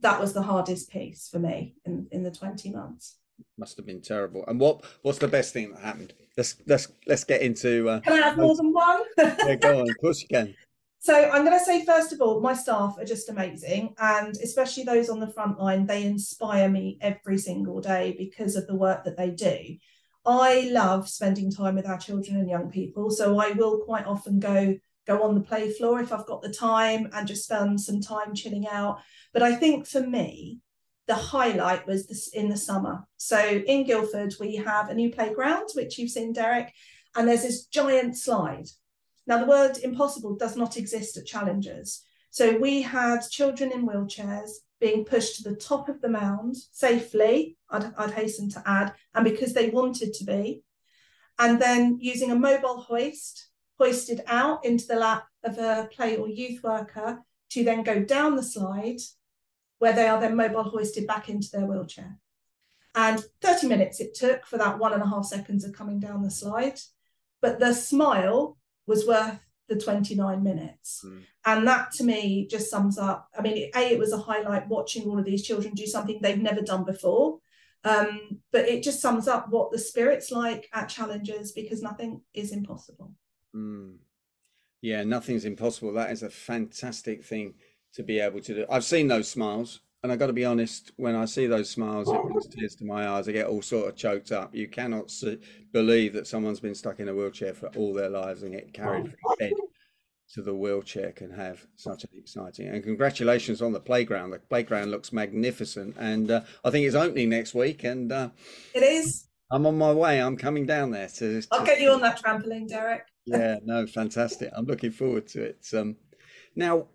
that 0.00 0.20
was 0.20 0.32
the 0.32 0.42
hardest 0.42 0.90
piece 0.90 1.28
for 1.28 1.38
me 1.38 1.74
in 1.84 2.08
in 2.10 2.22
the 2.22 2.30
20 2.30 2.70
months. 2.70 3.16
Must 3.58 3.76
have 3.76 3.86
been 3.86 4.00
terrible. 4.00 4.44
And 4.48 4.58
what 4.60 4.84
what's 5.02 5.18
the 5.18 5.28
best 5.28 5.52
thing 5.52 5.72
that 5.72 5.80
happened? 5.80 6.14
Let's 6.36 6.56
let's 6.66 6.88
let's 7.06 7.24
get 7.24 7.42
into 7.42 7.88
uh, 7.88 8.00
can 8.00 8.12
i 8.14 8.26
have 8.26 8.36
more 8.36 8.56
than 8.56 8.72
one? 8.72 9.02
Yeah 9.18 9.56
go 9.56 9.80
on. 9.80 9.90
Of 9.90 9.98
course 10.00 10.22
you 10.22 10.28
can. 10.28 10.54
So 11.02 11.14
i'm 11.14 11.44
going 11.46 11.58
to 11.58 11.64
say 11.64 11.84
first 11.84 12.12
of 12.12 12.20
all 12.20 12.40
my 12.40 12.54
staff 12.54 12.96
are 12.98 13.06
just 13.06 13.30
amazing 13.30 13.94
and 13.98 14.36
especially 14.42 14.84
those 14.84 15.08
on 15.08 15.20
the 15.20 15.32
front 15.32 15.58
line 15.58 15.86
they 15.86 16.04
inspire 16.04 16.68
me 16.68 16.98
every 17.00 17.38
single 17.38 17.80
day 17.80 18.14
because 18.18 18.54
of 18.54 18.66
the 18.66 18.74
work 18.74 19.04
that 19.04 19.16
they 19.16 19.30
do 19.30 19.76
i 20.26 20.68
love 20.70 21.08
spending 21.08 21.50
time 21.50 21.74
with 21.74 21.86
our 21.86 21.98
children 21.98 22.36
and 22.36 22.48
young 22.48 22.70
people 22.70 23.10
so 23.10 23.38
i 23.38 23.50
will 23.52 23.80
quite 23.80 24.06
often 24.06 24.38
go 24.38 24.76
go 25.10 25.22
on 25.22 25.34
the 25.34 25.40
play 25.40 25.72
floor 25.72 26.00
if 26.00 26.12
I've 26.12 26.26
got 26.26 26.42
the 26.42 26.52
time 26.52 27.08
and 27.12 27.26
just 27.26 27.44
spend 27.44 27.80
some 27.80 28.00
time 28.00 28.34
chilling 28.34 28.68
out. 28.68 29.00
But 29.32 29.42
I 29.42 29.54
think 29.54 29.86
for 29.86 30.00
me, 30.00 30.60
the 31.06 31.14
highlight 31.14 31.86
was 31.86 32.06
this 32.06 32.28
in 32.28 32.48
the 32.48 32.56
summer. 32.56 33.04
So 33.16 33.38
in 33.38 33.84
Guildford, 33.84 34.34
we 34.38 34.56
have 34.56 34.88
a 34.88 34.94
new 34.94 35.10
playground, 35.10 35.70
which 35.74 35.98
you've 35.98 36.10
seen, 36.10 36.32
Derek, 36.32 36.72
and 37.16 37.26
there's 37.26 37.42
this 37.42 37.66
giant 37.66 38.16
slide. 38.16 38.68
Now, 39.26 39.38
the 39.38 39.46
word 39.46 39.78
impossible 39.78 40.36
does 40.36 40.56
not 40.56 40.76
exist 40.76 41.16
at 41.16 41.26
Challengers. 41.26 42.04
So 42.30 42.56
we 42.56 42.82
had 42.82 43.28
children 43.28 43.72
in 43.72 43.86
wheelchairs 43.88 44.50
being 44.80 45.04
pushed 45.04 45.36
to 45.36 45.48
the 45.48 45.56
top 45.56 45.88
of 45.88 46.00
the 46.00 46.08
mound 46.08 46.56
safely, 46.72 47.56
I'd, 47.68 47.92
I'd 47.96 48.12
hasten 48.12 48.48
to 48.50 48.62
add, 48.66 48.94
and 49.14 49.24
because 49.24 49.52
they 49.52 49.68
wanted 49.68 50.14
to 50.14 50.24
be. 50.24 50.62
And 51.38 51.60
then 51.60 51.98
using 52.00 52.30
a 52.30 52.36
mobile 52.36 52.80
hoist 52.80 53.48
hoisted 53.78 54.22
out 54.26 54.64
into 54.64 54.86
the 54.86 54.96
lap 54.96 55.24
of 55.42 55.58
a 55.58 55.88
play 55.92 56.16
or 56.16 56.28
youth 56.28 56.62
worker 56.62 57.20
to 57.50 57.64
then 57.64 57.82
go 57.82 58.02
down 58.02 58.36
the 58.36 58.42
slide 58.42 58.98
where 59.78 59.94
they 59.94 60.06
are 60.06 60.20
then 60.20 60.36
mobile 60.36 60.62
hoisted 60.62 61.06
back 61.06 61.28
into 61.28 61.48
their 61.50 61.66
wheelchair. 61.66 62.18
And 62.94 63.24
30 63.40 63.68
minutes 63.68 64.00
it 64.00 64.14
took 64.14 64.46
for 64.46 64.58
that 64.58 64.78
one 64.78 64.92
and 64.92 65.02
a 65.02 65.06
half 65.06 65.24
seconds 65.24 65.64
of 65.64 65.72
coming 65.72 66.00
down 66.00 66.22
the 66.22 66.30
slide. 66.30 66.78
But 67.40 67.58
the 67.58 67.72
smile 67.72 68.58
was 68.86 69.06
worth 69.06 69.40
the 69.70 69.80
29 69.80 70.42
minutes. 70.42 71.02
Mm. 71.06 71.22
And 71.46 71.66
that 71.66 71.92
to 71.92 72.04
me 72.04 72.46
just 72.50 72.68
sums 72.68 72.98
up. 72.98 73.28
I 73.38 73.40
mean, 73.40 73.70
A, 73.74 73.92
it 73.92 73.98
was 73.98 74.12
a 74.12 74.18
highlight 74.18 74.68
watching 74.68 75.08
all 75.08 75.18
of 75.18 75.24
these 75.24 75.46
children 75.46 75.72
do 75.72 75.86
something 75.86 76.18
they've 76.20 76.36
never 76.36 76.60
done 76.60 76.84
before. 76.84 77.38
Um, 77.84 78.40
but 78.52 78.68
it 78.68 78.82
just 78.82 79.00
sums 79.00 79.26
up 79.26 79.48
what 79.48 79.70
the 79.70 79.78
spirit's 79.78 80.30
like 80.30 80.68
at 80.74 80.90
Challengers 80.90 81.52
because 81.52 81.80
nothing 81.80 82.20
is 82.34 82.52
impossible. 82.52 83.14
Mm. 83.56 83.96
Yeah, 84.82 85.04
nothing's 85.04 85.46
impossible. 85.46 85.94
That 85.94 86.10
is 86.10 86.22
a 86.22 86.30
fantastic 86.30 87.24
thing 87.24 87.54
to 87.94 88.02
be 88.02 88.20
able 88.20 88.40
to 88.40 88.54
do. 88.54 88.66
I've 88.68 88.84
seen 88.84 89.08
those 89.08 89.30
smiles, 89.30 89.80
and 90.02 90.10
I 90.10 90.16
got 90.16 90.28
to 90.28 90.32
be 90.32 90.44
honest. 90.44 90.92
When 90.96 91.14
I 91.14 91.24
see 91.24 91.46
those 91.46 91.70
smiles, 91.70 92.08
it 92.08 92.22
brings 92.22 92.46
tears 92.48 92.74
to 92.76 92.84
my 92.84 93.08
eyes. 93.08 93.28
I 93.28 93.32
get 93.32 93.46
all 93.46 93.62
sort 93.62 93.88
of 93.88 93.96
choked 93.96 94.32
up. 94.32 94.54
You 94.54 94.68
cannot 94.68 95.10
see, 95.10 95.38
believe 95.72 96.12
that 96.14 96.26
someone's 96.26 96.60
been 96.60 96.74
stuck 96.74 97.00
in 97.00 97.08
a 97.08 97.14
wheelchair 97.14 97.54
for 97.54 97.68
all 97.76 97.92
their 97.92 98.10
lives 98.10 98.42
and 98.42 98.52
get 98.52 98.72
carried 98.72 99.06
from 99.06 99.34
bed 99.38 99.52
to 100.34 100.42
the 100.42 100.54
wheelchair 100.54 101.10
can 101.10 101.30
have 101.30 101.66
such 101.74 102.04
an 102.04 102.10
exciting. 102.16 102.68
And 102.68 102.82
congratulations 102.84 103.60
on 103.60 103.72
the 103.72 103.80
playground. 103.80 104.30
The 104.30 104.38
playground 104.38 104.90
looks 104.90 105.12
magnificent, 105.12 105.96
and 105.98 106.30
uh, 106.30 106.42
I 106.64 106.70
think 106.70 106.86
it's 106.86 106.94
opening 106.94 107.30
next 107.30 107.54
week. 107.54 107.84
And 107.84 108.12
uh, 108.12 108.30
it 108.74 108.82
is. 108.82 109.26
I'm 109.52 109.66
on 109.66 109.76
my 109.76 109.92
way. 109.92 110.22
I'm 110.22 110.36
coming 110.36 110.66
down 110.66 110.92
there 110.92 111.08
to. 111.08 111.42
to 111.42 111.48
I'll 111.50 111.66
get 111.66 111.80
you 111.80 111.90
on 111.90 112.00
that 112.02 112.22
trampoline, 112.22 112.68
Derek 112.68 113.02
yeah, 113.26 113.56
no, 113.64 113.86
fantastic. 113.86 114.50
I'm 114.54 114.66
looking 114.66 114.90
forward 114.90 115.26
to 115.28 115.42
it. 115.42 115.66
Um, 115.74 115.96
now, 116.56 116.88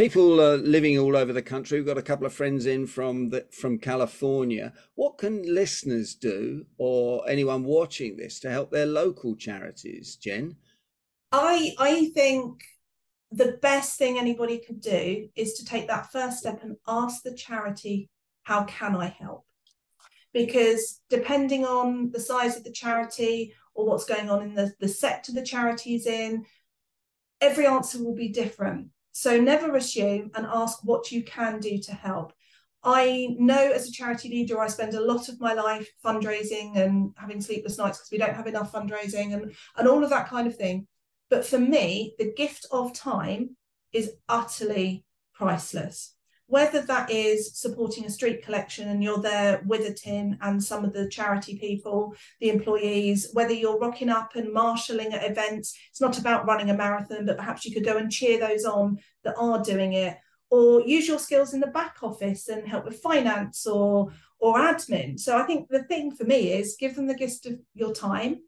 people 0.00 0.40
uh, 0.40 0.56
living 0.56 0.98
all 0.98 1.14
over 1.14 1.30
the 1.30 1.42
country. 1.42 1.78
We've 1.78 1.86
got 1.86 1.98
a 1.98 2.02
couple 2.02 2.24
of 2.24 2.32
friends 2.32 2.64
in 2.64 2.86
from 2.86 3.28
the, 3.28 3.44
from 3.50 3.78
California. 3.78 4.72
What 4.94 5.18
can 5.18 5.42
listeners 5.42 6.14
do, 6.14 6.64
or 6.78 7.28
anyone 7.28 7.64
watching 7.64 8.16
this, 8.16 8.40
to 8.40 8.50
help 8.50 8.70
their 8.70 8.86
local 8.86 9.36
charities? 9.36 10.16
Jen, 10.16 10.56
I 11.32 11.74
I 11.78 12.10
think 12.14 12.62
the 13.30 13.58
best 13.60 13.98
thing 13.98 14.18
anybody 14.18 14.58
could 14.66 14.80
do 14.80 15.28
is 15.36 15.52
to 15.54 15.66
take 15.66 15.86
that 15.88 16.10
first 16.10 16.38
step 16.38 16.60
and 16.62 16.76
ask 16.88 17.22
the 17.22 17.34
charity, 17.34 18.08
"How 18.44 18.64
can 18.64 18.96
I 18.96 19.08
help?" 19.08 19.44
Because 20.32 21.02
depending 21.10 21.66
on 21.66 22.10
the 22.10 22.20
size 22.20 22.56
of 22.56 22.64
the 22.64 22.72
charity 22.72 23.52
or 23.74 23.84
what's 23.84 24.06
going 24.06 24.30
on 24.30 24.42
in 24.42 24.54
the, 24.54 24.72
the 24.80 24.88
sector 24.88 25.32
the 25.32 25.44
charity 25.44 25.94
is 25.94 26.06
in, 26.06 26.46
every 27.42 27.66
answer 27.66 28.02
will 28.02 28.14
be 28.14 28.28
different. 28.28 28.88
So 29.20 29.38
never 29.38 29.76
assume 29.76 30.30
and 30.34 30.46
ask 30.46 30.78
what 30.82 31.12
you 31.12 31.22
can 31.22 31.60
do 31.60 31.76
to 31.76 31.92
help. 31.92 32.32
I 32.82 33.36
know 33.38 33.70
as 33.70 33.86
a 33.86 33.92
charity 33.92 34.30
leader, 34.30 34.58
I 34.58 34.68
spend 34.68 34.94
a 34.94 35.04
lot 35.04 35.28
of 35.28 35.38
my 35.38 35.52
life 35.52 35.86
fundraising 36.02 36.78
and 36.78 37.12
having 37.18 37.42
sleepless 37.42 37.76
nights 37.76 37.98
because 37.98 38.10
we 38.12 38.16
don't 38.16 38.34
have 38.34 38.46
enough 38.46 38.72
fundraising 38.72 39.34
and, 39.34 39.54
and 39.76 39.86
all 39.86 40.02
of 40.02 40.08
that 40.08 40.28
kind 40.28 40.46
of 40.46 40.56
thing. 40.56 40.86
But 41.28 41.44
for 41.44 41.58
me, 41.58 42.14
the 42.18 42.32
gift 42.32 42.64
of 42.72 42.94
time 42.94 43.58
is 43.92 44.10
utterly 44.26 45.04
priceless 45.34 46.14
whether 46.50 46.82
that 46.82 47.10
is 47.10 47.56
supporting 47.58 48.04
a 48.04 48.10
street 48.10 48.44
collection 48.44 48.88
and 48.88 49.02
you're 49.02 49.22
there 49.22 49.62
with 49.64 49.86
a 49.86 49.94
tin 49.94 50.36
and 50.42 50.62
some 50.62 50.84
of 50.84 50.92
the 50.92 51.08
charity 51.08 51.56
people, 51.56 52.12
the 52.40 52.50
employees, 52.50 53.30
whether 53.32 53.54
you're 53.54 53.78
rocking 53.78 54.08
up 54.08 54.34
and 54.34 54.52
marshalling 54.52 55.12
at 55.12 55.30
events, 55.30 55.78
it's 55.90 56.00
not 56.00 56.18
about 56.18 56.46
running 56.46 56.68
a 56.68 56.76
marathon, 56.76 57.24
but 57.24 57.36
perhaps 57.36 57.64
you 57.64 57.72
could 57.72 57.84
go 57.84 57.96
and 57.96 58.10
cheer 58.10 58.38
those 58.38 58.64
on 58.64 58.98
that 59.22 59.36
are 59.38 59.62
doing 59.62 59.92
it, 59.92 60.18
or 60.50 60.82
use 60.82 61.06
your 61.06 61.20
skills 61.20 61.54
in 61.54 61.60
the 61.60 61.68
back 61.68 61.98
office 62.02 62.48
and 62.48 62.66
help 62.66 62.84
with 62.84 63.00
finance 63.00 63.66
or 63.66 64.10
or 64.40 64.56
admin. 64.56 65.20
So 65.20 65.36
I 65.36 65.44
think 65.44 65.68
the 65.68 65.84
thing 65.84 66.10
for 66.10 66.24
me 66.24 66.52
is 66.52 66.76
give 66.80 66.96
them 66.96 67.06
the 67.06 67.14
gift 67.14 67.46
of 67.46 67.60
your 67.74 67.92
time 67.92 68.40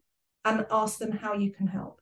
and 0.43 0.65
ask 0.69 0.97
them 0.97 1.11
how 1.11 1.35
you 1.35 1.51
can 1.51 1.67
help. 1.67 2.01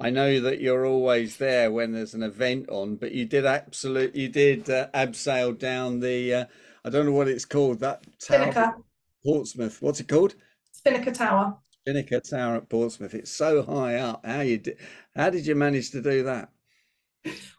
I 0.00 0.10
know 0.10 0.40
that 0.40 0.60
you're 0.60 0.86
always 0.86 1.36
there 1.36 1.70
when 1.70 1.92
there's 1.92 2.14
an 2.14 2.22
event 2.22 2.70
on, 2.70 2.96
but 2.96 3.12
you 3.12 3.26
did 3.26 3.44
absolute, 3.44 4.16
you 4.16 4.28
did 4.28 4.70
uh, 4.70 4.88
abseil 4.94 5.58
down 5.58 6.00
the, 6.00 6.34
uh, 6.34 6.44
I 6.84 6.90
don't 6.90 7.04
know 7.04 7.12
what 7.12 7.28
it's 7.28 7.44
called, 7.44 7.80
that 7.80 8.02
tower, 8.18 8.50
Spinnaker. 8.50 8.76
Portsmouth. 9.24 9.82
What's 9.82 10.00
it 10.00 10.08
called? 10.08 10.34
Spinnaker 10.72 11.12
Tower. 11.12 11.58
Spinnaker 11.82 12.20
Tower 12.20 12.56
at 12.56 12.68
Portsmouth. 12.68 13.14
It's 13.14 13.30
so 13.30 13.62
high 13.62 13.96
up. 13.96 14.24
How 14.24 14.40
you 14.40 14.58
did? 14.58 14.78
How 15.14 15.28
did 15.30 15.46
you 15.46 15.54
manage 15.54 15.90
to 15.90 16.00
do 16.00 16.22
that? 16.24 16.50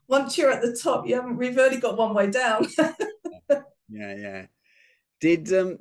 Once 0.08 0.38
you're 0.38 0.52
at 0.52 0.62
the 0.62 0.76
top, 0.76 1.08
you 1.08 1.16
haven't. 1.16 1.38
We've 1.38 1.58
only 1.58 1.78
got 1.78 1.98
one 1.98 2.14
way 2.14 2.30
down. 2.30 2.68
yeah, 2.80 3.66
yeah. 3.90 4.46
Did 5.20 5.54
um 5.54 5.78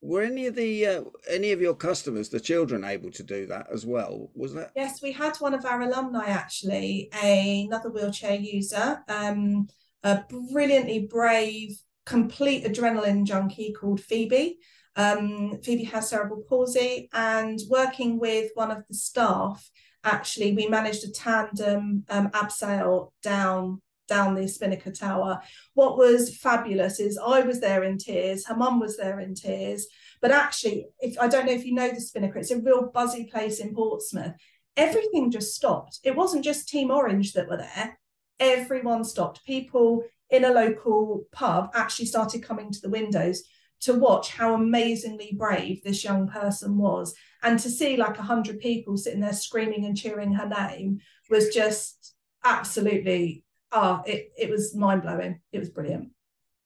were 0.00 0.22
any 0.22 0.46
of 0.46 0.54
the 0.54 0.86
uh, 0.86 1.02
any 1.28 1.52
of 1.52 1.60
your 1.60 1.74
customers 1.74 2.28
the 2.28 2.40
children 2.40 2.84
able 2.84 3.10
to 3.10 3.22
do 3.22 3.46
that 3.46 3.66
as 3.72 3.84
well? 3.84 4.30
Was 4.34 4.54
that 4.54 4.70
yes 4.76 5.02
we 5.02 5.12
had 5.12 5.36
one 5.38 5.54
of 5.54 5.64
our 5.64 5.82
alumni 5.82 6.26
actually 6.26 7.10
a, 7.22 7.64
another 7.66 7.90
wheelchair 7.90 8.36
user 8.36 9.00
um, 9.08 9.68
a 10.04 10.22
brilliantly 10.52 11.06
brave 11.10 11.76
complete 12.06 12.64
adrenaline 12.64 13.24
junkie 13.24 13.72
called 13.72 14.00
phoebe. 14.00 14.58
Um, 14.96 15.60
phoebe 15.62 15.84
has 15.84 16.08
cerebral 16.08 16.42
palsy 16.48 17.08
and 17.12 17.58
working 17.68 18.18
with 18.18 18.50
one 18.54 18.70
of 18.70 18.82
the 18.88 18.94
staff 18.94 19.68
actually 20.04 20.54
we 20.54 20.68
managed 20.68 21.04
a 21.04 21.10
tandem 21.10 22.04
um, 22.08 22.28
abseil 22.28 23.12
down 23.22 23.80
down 24.08 24.34
the 24.34 24.48
Spinnaker 24.48 24.90
Tower. 24.90 25.40
What 25.74 25.96
was 25.96 26.36
fabulous 26.36 26.98
is 26.98 27.18
I 27.18 27.40
was 27.40 27.60
there 27.60 27.84
in 27.84 27.98
tears, 27.98 28.46
her 28.46 28.56
mum 28.56 28.80
was 28.80 28.96
there 28.96 29.20
in 29.20 29.34
tears. 29.34 29.86
But 30.20 30.32
actually, 30.32 30.86
if 31.00 31.18
I 31.18 31.28
don't 31.28 31.46
know 31.46 31.52
if 31.52 31.64
you 31.64 31.74
know 31.74 31.90
the 31.90 32.00
Spinnaker, 32.00 32.38
it's 32.38 32.50
a 32.50 32.58
real 32.58 32.90
buzzy 32.92 33.28
place 33.30 33.60
in 33.60 33.74
Portsmouth. 33.74 34.34
Everything 34.76 35.30
just 35.30 35.54
stopped. 35.54 36.00
It 36.04 36.16
wasn't 36.16 36.44
just 36.44 36.68
Team 36.68 36.90
Orange 36.90 37.32
that 37.34 37.48
were 37.48 37.58
there. 37.58 37.98
Everyone 38.40 39.04
stopped. 39.04 39.44
People 39.44 40.04
in 40.30 40.44
a 40.44 40.50
local 40.50 41.24
pub 41.32 41.70
actually 41.74 42.06
started 42.06 42.42
coming 42.42 42.70
to 42.72 42.80
the 42.80 42.90
windows 42.90 43.42
to 43.80 43.94
watch 43.94 44.32
how 44.32 44.54
amazingly 44.54 45.32
brave 45.36 45.82
this 45.82 46.02
young 46.02 46.26
person 46.28 46.76
was 46.76 47.14
and 47.42 47.58
to 47.60 47.70
see 47.70 47.96
like 47.96 48.18
a 48.18 48.22
hundred 48.22 48.58
people 48.58 48.96
sitting 48.96 49.20
there 49.20 49.32
screaming 49.32 49.84
and 49.84 49.96
cheering 49.96 50.32
her 50.32 50.48
name 50.48 50.98
was 51.30 51.54
just 51.54 52.14
absolutely 52.44 53.44
ah 53.72 54.00
oh, 54.00 54.10
it, 54.10 54.32
it 54.36 54.50
was 54.50 54.74
mind-blowing 54.74 55.40
it 55.52 55.58
was 55.58 55.68
brilliant 55.68 56.10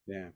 yeah 0.07 0.29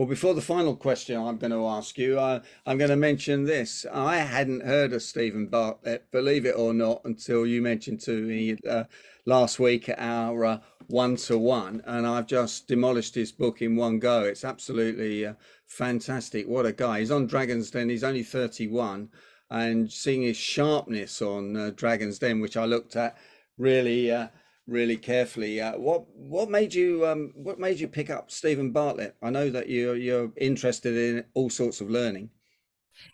well, 0.00 0.08
before 0.08 0.32
the 0.32 0.40
final 0.40 0.76
question 0.76 1.20
I'm 1.20 1.36
going 1.36 1.50
to 1.50 1.66
ask 1.66 1.98
you, 1.98 2.18
uh, 2.18 2.40
I'm 2.64 2.78
going 2.78 2.88
to 2.88 2.96
mention 2.96 3.44
this. 3.44 3.84
I 3.92 4.16
hadn't 4.16 4.64
heard 4.64 4.94
of 4.94 5.02
Steven 5.02 5.46
Bartlett, 5.46 6.10
believe 6.10 6.46
it 6.46 6.54
or 6.56 6.72
not, 6.72 7.02
until 7.04 7.44
you 7.44 7.60
mentioned 7.60 8.00
to 8.04 8.22
me 8.22 8.56
uh, 8.66 8.84
last 9.26 9.60
week 9.60 9.90
at 9.90 9.98
our 9.98 10.62
one 10.86 11.16
to 11.16 11.36
one, 11.36 11.82
and 11.86 12.06
I've 12.06 12.26
just 12.26 12.66
demolished 12.66 13.14
his 13.14 13.30
book 13.30 13.62
in 13.62 13.76
one 13.76 13.98
go. 13.98 14.22
It's 14.22 14.44
absolutely 14.44 15.26
uh, 15.26 15.34
fantastic. 15.66 16.48
What 16.48 16.66
a 16.66 16.72
guy! 16.72 17.00
He's 17.00 17.10
on 17.10 17.26
Dragon's 17.26 17.70
Den. 17.70 17.88
He's 17.88 18.04
only 18.04 18.22
31, 18.22 19.08
and 19.50 19.92
seeing 19.92 20.22
his 20.22 20.36
sharpness 20.36 21.22
on 21.22 21.56
uh, 21.56 21.70
Dragon's 21.76 22.18
Den, 22.18 22.40
which 22.40 22.56
I 22.56 22.64
looked 22.64 22.96
at, 22.96 23.18
really 23.58 24.10
uh, 24.10 24.28
really 24.70 24.96
carefully. 24.96 25.60
Uh, 25.60 25.76
what 25.78 26.04
what 26.14 26.48
made 26.48 26.72
you 26.72 27.06
um, 27.06 27.32
what 27.34 27.58
made 27.58 27.80
you 27.80 27.88
pick 27.88 28.08
up 28.08 28.30
Steven 28.30 28.70
Bartlett? 28.70 29.16
I 29.22 29.30
know 29.30 29.50
that 29.50 29.68
you're 29.68 29.96
you're 29.96 30.32
interested 30.36 30.96
in 30.96 31.24
all 31.34 31.50
sorts 31.50 31.80
of 31.80 31.90
learning. 31.90 32.30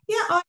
Yeah, 0.09 0.23
I 0.29 0.43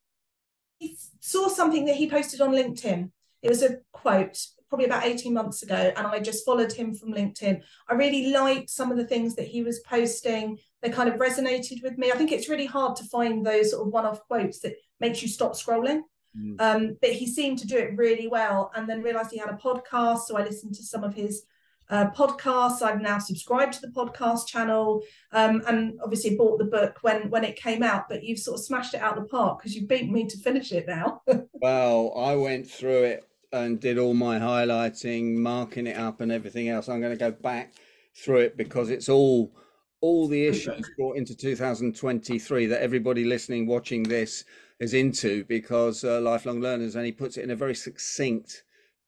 saw 1.20 1.48
something 1.48 1.86
that 1.86 1.96
he 1.96 2.10
posted 2.10 2.42
on 2.42 2.52
LinkedIn. 2.52 3.10
It 3.42 3.50
was 3.50 3.64
a 3.64 3.78
quote 3.92 4.38
probably 4.70 4.86
about 4.86 5.06
18 5.06 5.34
months 5.34 5.64
ago, 5.64 5.94
and 5.96 6.06
I 6.06 6.20
just 6.20 6.46
followed 6.46 6.74
him 6.74 6.94
from 6.94 7.14
LinkedIn. 7.14 7.62
I 7.88 7.94
really 7.94 8.32
liked 8.32 8.70
some 8.70 8.92
of 8.92 8.98
the 8.98 9.08
things 9.08 9.36
that 9.36 9.48
he 9.48 9.64
was 9.64 9.80
posting. 9.80 10.58
They 10.82 10.90
kind 10.90 11.08
of 11.08 11.16
resonated 11.16 11.82
with 11.84 11.98
me. 11.98 12.12
I 12.12 12.18
think 12.18 12.34
it's 12.34 12.50
really 12.50 12.66
hard 12.66 12.98
to 12.98 13.06
find 13.06 13.46
those 13.46 13.72
sort 13.72 13.88
of 13.88 13.94
one-off 13.94 14.22
quotes 14.28 14.60
that 14.60 14.74
makes 15.00 15.22
you 15.22 15.30
stop 15.30 15.54
scrolling. 15.54 16.02
Mm. 16.38 16.56
Um, 16.60 16.98
but 17.02 17.12
he 17.12 17.28
seemed 17.28 17.60
to 17.60 17.68
do 17.68 17.78
it 17.78 17.98
really 17.98 18.28
well 18.28 18.72
and 18.76 18.88
then 18.88 19.02
realized 19.02 19.32
he 19.32 19.38
had 19.38 19.50
a 19.50 19.54
podcast. 19.54 20.22
So 20.28 20.38
I 20.38 20.44
listened 20.44 20.76
to 20.76 20.84
some 20.84 21.04
of 21.04 21.14
his 21.14 21.44
uh, 21.90 22.10
podcasts. 22.12 22.82
I've 22.82 23.02
now 23.02 23.18
subscribed 23.18 23.74
to 23.74 23.82
the 23.82 23.88
podcast 23.88 24.48
channel 24.48 25.04
um, 25.32 25.64
and 25.68 26.00
obviously 26.04 26.36
bought 26.36 26.60
the 26.60 26.66
book 26.66 26.98
when 27.02 27.30
when 27.30 27.44
it 27.44 27.56
came 27.56 27.84
out. 27.84 28.10
But 28.10 28.24
you've 28.24 28.40
sort 28.40 28.60
of 28.60 28.66
smashed 28.66 28.94
it 28.94 29.02
out 29.02 29.18
of 29.18 29.24
the 29.24 29.30
park 29.30 29.60
because 29.60 29.76
you 29.76 29.88
beat 29.88 30.10
me 30.12 30.26
to 30.28 30.38
finish 30.38 30.72
it 30.72 30.88
now. 30.88 31.22
well, 31.54 32.14
I 32.18 32.36
went 32.36 32.70
through 32.70 33.04
it 33.04 33.28
and 33.54 33.80
did 33.80 33.98
all 33.98 34.14
my 34.14 34.38
highlighting, 34.38 35.36
marking 35.36 35.88
it 35.88 35.98
up, 35.98 36.22
and 36.22 36.32
everything 36.32 36.70
else. 36.70 36.90
I'm 36.90 37.00
going 37.00 37.14
to 37.14 37.18
go 37.18 37.32
back 37.32 37.74
through 38.16 38.40
it 38.40 38.58
because 38.58 38.90
it's 38.90 39.10
all 39.10 39.54
all 40.02 40.28
the 40.28 40.46
issues 40.46 40.88
brought 40.96 41.18
into 41.18 41.36
2023 41.36 42.68
that 42.68 42.84
everybody 42.84 43.24
listening, 43.24 43.66
watching 43.66 44.04
this 44.04 44.44
is 44.80 44.94
into 44.94 45.44
because 45.46 46.04
uh, 46.04 46.22
lifelong 46.22 46.62
learners, 46.62 46.96
and 46.96 47.06
he 47.06 47.12
puts 47.12 47.38
it 47.38 47.44
in 47.44 47.52
a 47.52 47.56
very 47.56 47.76
succinct, 47.76 48.64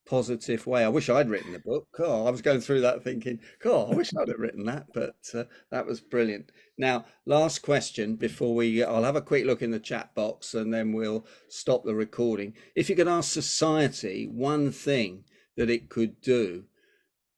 positive 0.06 0.66
way. 0.66 0.84
I 0.84 0.88
wish 0.88 1.08
I'd 1.08 1.30
written 1.30 1.52
the 1.52 1.60
book. 1.60 1.86
Oh, 2.00 2.26
I 2.26 2.30
was 2.30 2.42
going 2.42 2.60
through 2.60 2.80
that 2.80 3.04
thinking, 3.04 3.38
oh, 3.64 3.90
I 3.90 3.94
wish 3.94 4.10
I'd 4.16 4.28
have 4.28 4.40
written 4.40 4.64
that, 4.64 4.86
but 4.92 5.14
uh, 5.34 5.44
that 5.70 5.86
was 5.86 6.00
brilliant. 6.00 6.50
Now, 6.76 7.04
last 7.26 7.60
question 7.60 8.16
before 8.16 8.54
we, 8.54 8.82
I'll 8.82 9.04
have 9.04 9.16
a 9.16 9.22
quick 9.22 9.46
look 9.46 9.62
in 9.62 9.70
the 9.70 9.78
chat 9.78 10.12
box 10.14 10.54
and 10.54 10.74
then 10.74 10.92
we'll 10.92 11.26
stop 11.48 11.84
the 11.84 11.94
recording. 11.94 12.54
If 12.74 12.90
you 12.90 12.96
could 12.96 13.06
ask 13.06 13.30
society 13.30 14.26
one 14.26 14.72
thing 14.72 15.24
that 15.56 15.70
it 15.70 15.88
could 15.88 16.20
do, 16.20 16.64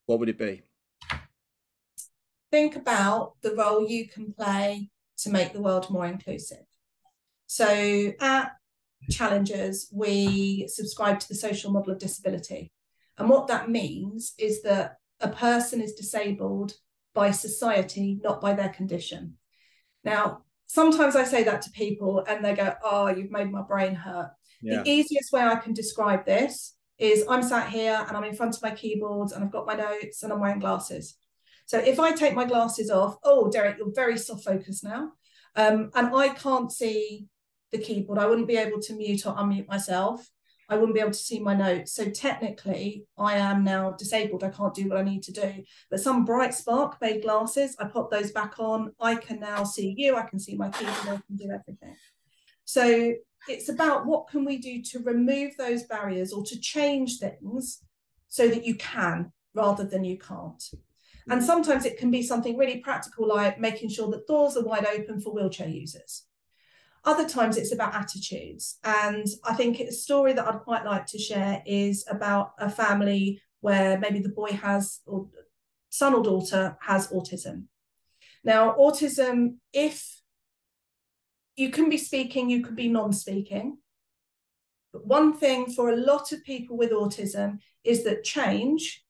what 0.07 0.19
would 0.19 0.31
it 0.31 0.39
be? 0.39 0.63
Think 2.51 2.77
about 2.77 3.35
the 3.43 3.55
role 3.55 3.87
you 3.87 4.09
can 4.09 4.33
play 4.33 4.91
to 5.19 5.31
make 5.31 5.53
the 5.53 5.61
world 5.61 5.91
more 5.91 6.07
inclusive. 6.07 6.65
So 7.53 8.15
at 8.19 8.53
Challengers, 9.11 9.89
we 9.93 10.67
subscribe 10.69 11.21
to 11.21 11.29
the 11.29 11.35
social 11.35 11.71
model 11.71 11.93
of 11.93 11.99
disability. 11.99 12.73
And 13.19 13.29
what 13.29 13.49
that 13.49 13.69
means 13.69 14.33
is 14.39 14.63
that 14.63 14.95
a 15.21 15.29
person 15.29 15.83
is 15.83 15.93
disabled 15.93 16.73
by 17.15 17.31
society, 17.31 18.19
not 18.23 18.41
by 18.41 18.55
their 18.55 18.71
condition. 18.71 19.35
Now, 20.03 20.45
sometimes 20.67 21.15
I 21.15 21.25
say 21.25 21.45
that 21.45 21.61
to 21.63 21.71
people 21.73 22.25
and 22.27 22.43
they 22.43 22.55
go, 22.55 22.73
Oh, 22.83 23.09
you've 23.09 23.31
made 23.31 23.53
my 23.53 23.61
brain 23.61 23.97
hurt. 23.97 24.31
Yeah. 24.63 24.83
The 24.83 24.91
easiest 24.91 25.31
way 25.31 25.43
I 25.43 25.57
can 25.57 25.75
describe 25.75 26.25
this 26.25 26.75
is 26.97 27.27
I'm 27.29 27.43
sat 27.43 27.69
here 27.69 28.03
and 28.09 28.17
I'm 28.17 28.25
in 28.25 28.35
front 28.35 28.57
of 28.57 28.63
my 28.63 28.71
keyboards 28.71 29.33
and 29.33 29.45
I've 29.45 29.53
got 29.53 29.67
my 29.67 29.75
notes 29.75 30.23
and 30.23 30.33
I'm 30.33 30.41
wearing 30.41 30.61
glasses. 30.61 31.19
So 31.67 31.79
if 31.79 32.01
I 32.01 32.13
take 32.13 32.35
my 32.35 32.47
glasses 32.47 32.91
off, 32.91 33.17
oh, 33.25 33.51
Derek, 33.51 33.77
you're 33.77 33.93
very 33.95 34.17
soft 34.17 34.45
focused 34.45 34.85
now. 34.85 35.13
Um, 35.55 35.91
and 35.95 36.17
I 36.17 36.31
can't 36.31 36.73
see 36.73 37.29
the 37.73 37.79
keyboard. 37.79 38.19
I 38.19 38.27
wouldn't 38.27 38.49
be 38.49 38.57
able 38.57 38.81
to 38.81 38.95
mute 38.95 39.27
or 39.27 39.35
unmute 39.35 39.69
myself. 39.69 40.31
I 40.69 40.77
wouldn't 40.77 40.95
be 40.95 41.01
able 41.01 41.11
to 41.11 41.19
see 41.19 41.41
my 41.41 41.55
notes. 41.55 41.93
So 41.93 42.09
technically, 42.09 43.05
I 43.19 43.37
am 43.37 43.65
now 43.65 43.91
disabled. 43.93 44.45
I 44.45 44.51
can't 44.51 44.75
do 44.75 44.89
what 44.89 44.99
I 44.99 45.03
need 45.03 45.23
to 45.25 45.33
do. 45.33 45.65
But 45.91 46.01
some 46.01 46.25
bright 46.25 46.55
spark 46.55 46.99
made 47.01 47.23
glasses, 47.23 47.77
I 47.79 47.87
pop 47.89 48.11
those 48.11 48.31
back 48.31 48.59
on. 48.59 48.93
I 49.01 49.17
can 49.17 49.41
now 49.41 49.65
see 49.65 49.95
you. 49.99 50.17
I 50.17 50.23
can 50.23 50.39
see 50.39 50.57
my 50.57 50.71
keyboard. 50.71 51.09
I 51.09 51.21
can 51.27 51.37
do 51.37 51.51
everything. 51.51 51.97
So 52.65 53.13
it's 53.49 53.69
about 53.69 54.07
what 54.07 54.29
can 54.29 54.45
we 54.45 54.59
do 54.59 54.83
to 54.83 55.01
remove 55.01 55.57
those 55.59 55.83
barriers 55.83 56.33
or 56.33 56.45
to 56.45 56.59
change 56.59 57.19
things 57.19 57.83
so 58.29 58.49
that 58.49 58.65
you 58.65 58.77
can 58.77 59.33
rather 59.55 59.85
than 59.85 60.05
you 60.05 60.17
can't. 60.17 60.63
And 61.29 61.43
sometimes 61.43 61.85
it 61.85 61.99
can 61.99 62.11
be 62.11 62.23
something 62.23 62.57
really 62.57 62.79
practical 62.79 63.29
like 63.29 63.61
making 63.61 63.91
sure 63.91 64.11
that 64.11 64.27
doors 64.27 64.57
are 64.57 64.65
wide 64.65 64.87
open 64.87 65.21
for 65.21 65.35
wheelchair 65.35 65.69
users. 65.69 66.25
Other 67.05 67.29
times 67.29 67.57
it's 67.57 67.73
about 67.73 67.95
attitudes. 67.95 68.79
And 68.85 69.27
I 69.45 69.55
think 69.55 69.81
a 69.81 69.93
story 69.93 70.33
that 70.35 70.47
I'd 70.47 70.61
quite 70.61 70.85
like 70.85 71.07
to 71.07 71.19
share 71.19 71.63
is 71.67 72.05
about 72.09 72.53
a 72.59 72.71
family 72.71 73.41
where 73.61 73.99
maybe 73.99 74.21
the 74.21 74.29
boy 74.29 74.51
has, 74.53 75.01
or 75.07 75.29
son 75.91 76.15
or 76.15 76.23
daughter 76.23 76.77
has 76.81 77.09
autism. 77.09 77.65
Now, 78.45 78.75
autism, 78.79 79.57
if 79.73 80.21
you 81.57 81.71
can 81.71 81.89
be 81.89 81.99
speaking, 81.99 82.51
you 82.51 82.63
could 82.63 82.77
be 82.77 82.89
non 82.89 83.13
speaking. 83.13 83.79
But 84.93 85.07
one 85.07 85.37
thing 85.37 85.71
for 85.71 85.91
a 85.91 85.97
lot 85.97 86.33
of 86.33 86.45
people 86.45 86.77
with 86.77 86.93
autism 86.93 87.59
is 87.83 88.05
that 88.05 88.25
change 88.25 89.05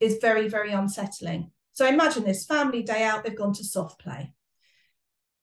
is 0.00 0.18
very, 0.20 0.48
very 0.48 0.72
unsettling. 0.72 1.52
So 1.72 1.86
imagine 1.86 2.24
this 2.24 2.44
family 2.44 2.82
day 2.82 3.04
out, 3.04 3.24
they've 3.24 3.36
gone 3.36 3.54
to 3.54 3.64
soft 3.64 4.00
play. 4.00 4.34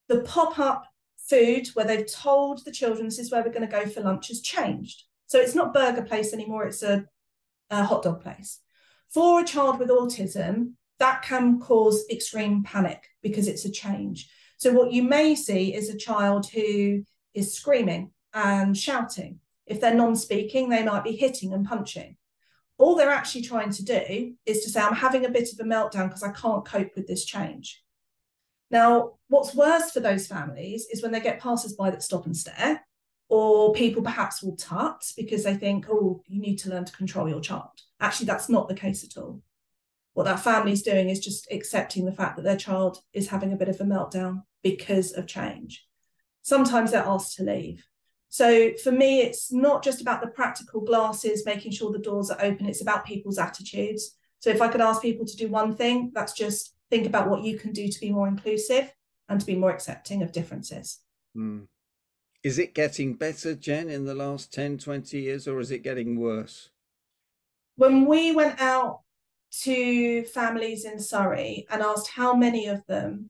The 0.07 0.21
pop 0.21 0.59
up 0.59 0.85
food 1.29 1.67
where 1.69 1.85
they've 1.85 2.11
told 2.11 2.63
the 2.63 2.71
children 2.71 3.05
this 3.05 3.19
is 3.19 3.31
where 3.31 3.43
we're 3.43 3.53
going 3.53 3.67
to 3.67 3.79
go 3.79 3.85
for 3.85 4.01
lunch 4.01 4.29
has 4.29 4.41
changed. 4.41 5.03
So 5.27 5.39
it's 5.39 5.55
not 5.55 5.73
burger 5.73 6.03
place 6.03 6.33
anymore, 6.33 6.65
it's 6.65 6.83
a, 6.83 7.05
a 7.69 7.83
hot 7.83 8.03
dog 8.03 8.21
place. 8.21 8.59
For 9.09 9.41
a 9.41 9.45
child 9.45 9.79
with 9.79 9.89
autism, 9.89 10.73
that 10.99 11.21
can 11.21 11.59
cause 11.59 12.05
extreme 12.09 12.63
panic 12.63 13.03
because 13.21 13.47
it's 13.47 13.65
a 13.65 13.71
change. 13.71 14.29
So 14.57 14.73
what 14.73 14.91
you 14.91 15.03
may 15.03 15.35
see 15.35 15.73
is 15.73 15.89
a 15.89 15.97
child 15.97 16.49
who 16.49 17.03
is 17.33 17.53
screaming 17.53 18.11
and 18.33 18.75
shouting. 18.75 19.39
If 19.65 19.81
they're 19.81 19.93
non-speaking, 19.93 20.69
they 20.69 20.83
might 20.83 21.03
be 21.03 21.15
hitting 21.15 21.53
and 21.53 21.65
punching. 21.65 22.17
All 22.77 22.95
they're 22.95 23.09
actually 23.09 23.41
trying 23.41 23.71
to 23.71 23.83
do 23.83 24.33
is 24.45 24.63
to 24.63 24.69
say, 24.69 24.79
I'm 24.79 24.95
having 24.95 25.25
a 25.25 25.29
bit 25.29 25.51
of 25.51 25.59
a 25.59 25.63
meltdown 25.63 26.07
because 26.07 26.23
I 26.23 26.31
can't 26.31 26.65
cope 26.65 26.95
with 26.95 27.07
this 27.07 27.25
change. 27.25 27.83
Now, 28.69 29.13
what's 29.29 29.55
worse 29.55 29.91
for 29.91 29.99
those 29.99 30.27
families 30.27 30.87
is 30.91 31.01
when 31.01 31.11
they 31.11 31.19
get 31.19 31.39
passers-by 31.39 31.91
that 31.91 32.03
stop 32.03 32.25
and 32.25 32.35
stare, 32.35 32.83
or 33.29 33.73
people 33.73 34.01
perhaps 34.01 34.41
will 34.41 34.55
tut 34.55 35.03
because 35.15 35.43
they 35.43 35.55
think, 35.55 35.87
oh, 35.89 36.21
you 36.27 36.41
need 36.41 36.57
to 36.57 36.69
learn 36.69 36.85
to 36.85 36.95
control 36.95 37.27
your 37.27 37.41
child. 37.41 37.71
Actually, 37.99 38.27
that's 38.27 38.49
not 38.49 38.67
the 38.67 38.75
case 38.75 39.03
at 39.03 39.21
all. 39.21 39.41
What 40.13 40.23
that 40.23 40.39
family 40.39 40.71
is 40.71 40.81
doing 40.81 41.09
is 41.09 41.19
just 41.19 41.47
accepting 41.51 42.05
the 42.05 42.11
fact 42.11 42.37
that 42.37 42.43
their 42.43 42.57
child 42.57 42.99
is 43.13 43.27
having 43.27 43.53
a 43.53 43.57
bit 43.57 43.69
of 43.69 43.79
a 43.79 43.83
meltdown 43.83 44.43
because 44.63 45.11
of 45.13 45.27
change. 45.27 45.85
Sometimes 46.41 46.91
they're 46.91 47.03
asked 47.05 47.35
to 47.35 47.43
leave. 47.43 47.85
So 48.29 48.71
for 48.83 48.91
me, 48.91 49.21
it's 49.21 49.51
not 49.51 49.83
just 49.83 50.01
about 50.01 50.21
the 50.21 50.27
practical 50.27 50.81
glasses, 50.81 51.45
making 51.45 51.71
sure 51.71 51.91
the 51.91 51.99
doors 51.99 52.29
are 52.29 52.41
open, 52.41 52.65
it's 52.65 52.81
about 52.81 53.05
people's 53.05 53.37
attitudes. 53.37 54.17
So 54.39 54.49
if 54.49 54.61
I 54.61 54.67
could 54.67 54.81
ask 54.81 55.01
people 55.01 55.25
to 55.25 55.37
do 55.37 55.49
one 55.49 55.75
thing, 55.75 56.11
that's 56.13 56.33
just 56.33 56.73
think 56.89 57.05
about 57.05 57.29
what 57.29 57.43
you 57.43 57.57
can 57.57 57.71
do 57.71 57.87
to 57.87 57.99
be 57.99 58.11
more 58.11 58.27
inclusive 58.27 58.93
and 59.29 59.39
to 59.39 59.45
be 59.45 59.55
more 59.55 59.71
accepting 59.71 60.21
of 60.21 60.31
differences. 60.31 60.99
Mm. 61.35 61.67
Is 62.43 62.59
it 62.59 62.73
getting 62.73 63.15
better, 63.15 63.55
Jen, 63.55 63.89
in 63.89 64.05
the 64.05 64.15
last 64.15 64.53
10, 64.53 64.77
20 64.77 65.19
years, 65.19 65.47
or 65.47 65.59
is 65.59 65.71
it 65.71 65.79
getting 65.79 66.19
worse? 66.19 66.69
When 67.75 68.05
we 68.05 68.31
went 68.31 68.61
out 68.61 69.01
to 69.63 70.23
families 70.25 70.85
in 70.85 70.99
Surrey 70.99 71.65
and 71.69 71.81
asked 71.81 72.11
how 72.11 72.35
many 72.35 72.67
of 72.67 72.85
them, 72.87 73.29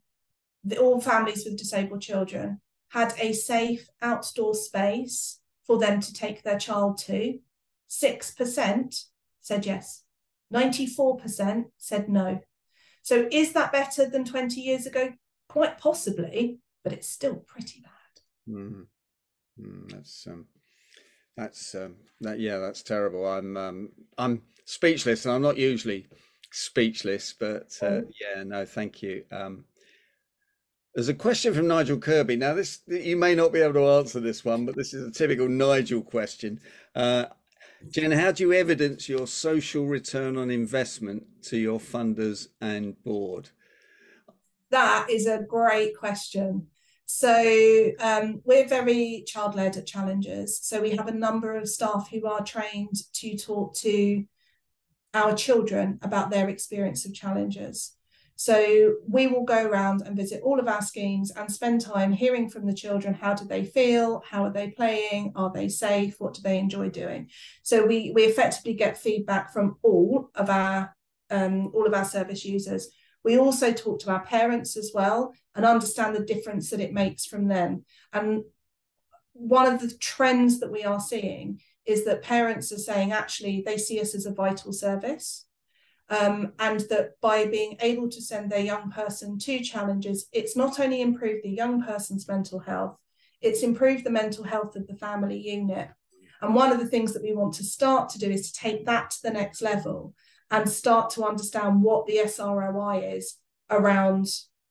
the, 0.64 0.78
all 0.78 1.02
families 1.02 1.46
with 1.46 1.58
disabled 1.58 2.02
children, 2.02 2.62
had 2.90 3.14
a 3.20 3.34
safe 3.34 3.90
outdoor 4.02 4.54
space 4.54 5.40
for 5.66 5.78
them 5.78 6.00
to 6.00 6.14
take 6.14 6.44
their 6.44 6.58
child 6.60 6.98
to. 6.98 7.40
6% 7.90 9.06
said 9.42 9.66
yes. 9.66 10.04
94% 10.54 11.66
said 11.78 12.10
no. 12.10 12.40
So 13.08 13.26
is 13.32 13.54
that 13.54 13.72
better 13.72 14.06
than 14.06 14.26
20 14.26 14.60
years 14.60 14.86
ago? 14.86 15.14
Quite 15.48 15.78
possibly, 15.78 16.60
but 16.84 16.92
it's 16.92 17.08
still 17.08 17.38
pretty 17.38 17.80
bad. 17.80 18.54
Mm. 18.54 18.86
Mm, 19.58 19.90
that's 19.94 20.28
um, 20.28 20.46
that's 21.38 21.74
um, 21.74 21.96
that 22.20 22.42
yeah, 22.42 22.58
that's 22.58 22.84
terrible. 22.84 23.26
I'm 23.26 23.56
um, 23.56 23.90
I'm 24.18 24.42
speechless, 24.66 25.26
and 25.26 25.34
I'm 25.34 25.42
not 25.42 25.56
usually 25.56 26.08
speechless, 26.52 27.32
but 27.32 27.78
uh, 27.82 27.86
oh. 27.86 28.10
yeah, 28.20 28.44
no, 28.44 28.66
thank 28.66 29.02
you. 29.02 29.24
Um, 29.32 29.64
there's 30.94 31.08
a 31.08 31.14
question 31.14 31.54
from 31.54 31.68
Nigel 31.68 32.00
Kirby. 32.00 32.36
Now, 32.36 32.56
this 32.56 32.82
you 32.88 33.16
may 33.16 33.36
not 33.36 33.54
be 33.54 33.62
able 33.62 33.76
to 33.76 33.88
answer 33.88 34.20
this 34.20 34.44
one, 34.44 34.66
but 34.66 34.76
this 34.76 34.94
is 34.94 35.08
a 35.08 35.12
typical 35.12 35.48
Nigel 35.48 36.02
question. 36.02 36.60
Uh, 36.94 37.28
Jen, 37.90 38.12
how 38.12 38.32
do 38.32 38.44
you 38.44 38.54
evidence 38.54 39.08
your 39.08 39.28
social 39.28 39.86
return 39.86 40.38
on 40.38 40.50
investment 40.50 41.24
to 41.44 41.58
your 41.58 41.80
funders 41.80 42.48
and 42.60 43.02
board? 43.04 43.50
That 44.72 45.08
is 45.10 45.28
a 45.28 45.44
great 45.48 45.98
question. 45.98 46.68
So 47.06 47.92
um, 48.00 48.42
we're 48.44 48.68
very 48.68 49.24
child 49.26 49.56
led 49.56 49.78
at 49.78 49.86
Challengers. 49.86 50.60
So 50.62 50.82
we 50.82 50.92
have 50.98 51.08
a 51.08 51.14
number 51.14 51.56
of 51.56 51.70
staff 51.70 52.10
who 52.12 52.26
are 52.28 52.44
trained 52.44 52.98
to 53.14 53.38
talk 53.38 53.76
to 53.76 54.26
our 55.14 55.34
children 55.34 56.00
about 56.02 56.30
their 56.30 56.50
experience 56.50 57.06
of 57.06 57.14
Challengers. 57.14 57.97
So 58.40 58.98
we 59.10 59.26
will 59.26 59.44
go 59.44 59.66
around 59.66 60.04
and 60.04 60.16
visit 60.16 60.44
all 60.44 60.60
of 60.60 60.68
our 60.68 60.84
schemes 60.84 61.32
and 61.32 61.52
spend 61.52 61.82
time 61.82 62.14
hearing 62.14 62.50
from 62.50 62.68
the 62.68 62.74
children. 62.74 63.16
How 63.16 63.34
do 63.34 63.46
they 63.46 63.66
feel? 63.66 64.22
How 64.30 64.46
are 64.46 64.54
they 64.54 64.70
playing? 64.70 65.34
Are 65.36 65.52
they 65.52 65.68
safe? 65.70 66.16
What 66.20 66.36
do 66.36 66.44
they 66.44 66.60
enjoy 66.60 66.90
doing? 66.90 67.30
So 67.64 67.84
we 67.84 68.12
we 68.14 68.26
effectively 68.26 68.76
get 68.76 68.96
feedback 68.96 69.52
from 69.52 69.78
all 69.82 70.30
of 70.36 70.52
our 70.52 70.96
um, 71.32 71.72
all 71.74 71.88
of 71.88 71.96
our 71.96 72.06
service 72.06 72.46
users. 72.46 72.90
We 73.24 73.40
also 73.40 73.74
talk 73.74 74.02
to 74.02 74.12
our 74.12 74.24
parents 74.24 74.78
as 74.78 74.92
well 74.94 75.34
and 75.56 75.66
understand 75.66 76.16
the 76.16 76.24
difference 76.24 76.70
that 76.70 76.80
it 76.80 76.94
makes 76.94 77.26
from 77.26 77.48
them. 77.48 77.86
And 78.14 78.44
one 79.34 79.66
of 79.66 79.82
the 79.82 79.92
trends 79.98 80.60
that 80.60 80.72
we 80.72 80.84
are 80.84 81.00
seeing 81.00 81.60
is 81.88 82.06
that 82.06 82.22
parents 82.22 82.72
are 82.72 82.78
saying 82.78 83.14
actually 83.14 83.64
they 83.66 83.78
see 83.78 84.00
us 84.00 84.14
as 84.14 84.28
a 84.28 84.32
vital 84.32 84.74
service 84.74 85.47
um, 86.10 86.54
and 86.60 86.82
that 86.90 87.20
by 87.22 87.46
being 87.46 87.78
able 87.82 88.10
to 88.10 88.22
send 88.22 88.52
their 88.52 88.60
young 88.60 88.90
person 88.92 89.38
to 89.40 89.60
Challengers, 89.60 90.28
it's 90.32 90.56
not 90.56 90.80
only 90.80 91.02
improved 91.02 91.44
the 91.44 91.50
young 91.50 91.84
person's 91.84 92.28
mental 92.28 92.60
health, 92.60 92.98
it's 93.42 93.62
improved 93.62 94.04
the 94.04 94.10
mental 94.10 94.44
health 94.44 94.76
of 94.76 94.88
the 94.88 94.96
family 94.96 95.38
unit. 95.38 95.90
And 96.42 96.56
one 96.56 96.72
of 96.72 96.80
the 96.80 96.88
things 96.88 97.14
that 97.14 97.24
we 97.24 97.34
want 97.34 97.56
to 97.56 97.64
start 97.64 98.10
to 98.10 98.20
do 98.20 98.30
is 98.30 98.52
to 98.52 98.60
take 98.60 98.86
that 98.86 99.12
to 99.12 99.22
the 99.24 99.32
next 99.32 99.62
level 99.62 100.14
and 100.50 100.70
start 100.70 101.10
to 101.12 101.26
understand 101.26 101.82
what 101.82 102.06
the 102.06 102.18
SROI 102.18 103.16
is 103.16 103.36
around 103.70 104.28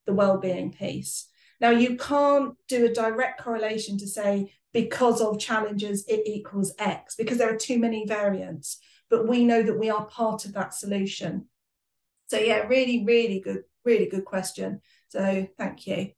the 0.06 0.14
well-being 0.14 0.72
piece. 0.72 1.28
Now 1.60 1.70
you 1.70 1.96
can't 1.96 2.54
do 2.68 2.86
a 2.86 2.92
direct 2.92 3.40
correlation 3.40 3.98
to 3.98 4.06
say 4.06 4.52
because 4.72 5.20
of 5.20 5.38
Challengers, 5.38 6.04
it 6.06 6.22
equals 6.26 6.72
X 6.78 7.14
because 7.16 7.38
there 7.38 7.52
are 7.52 7.56
too 7.56 7.78
many 7.78 8.06
variants 8.06 8.78
but 9.10 9.28
we 9.28 9.44
know 9.44 9.62
that 9.62 9.78
we 9.78 9.90
are 9.90 10.06
part 10.06 10.44
of 10.44 10.52
that 10.54 10.74
solution. 10.74 11.46
So 12.28 12.38
yeah, 12.38 12.66
really, 12.66 13.04
really 13.04 13.40
good, 13.40 13.64
really 13.84 14.06
good 14.06 14.24
question. 14.24 14.80
So 15.08 15.46
thank 15.56 15.86
you. 15.86 16.12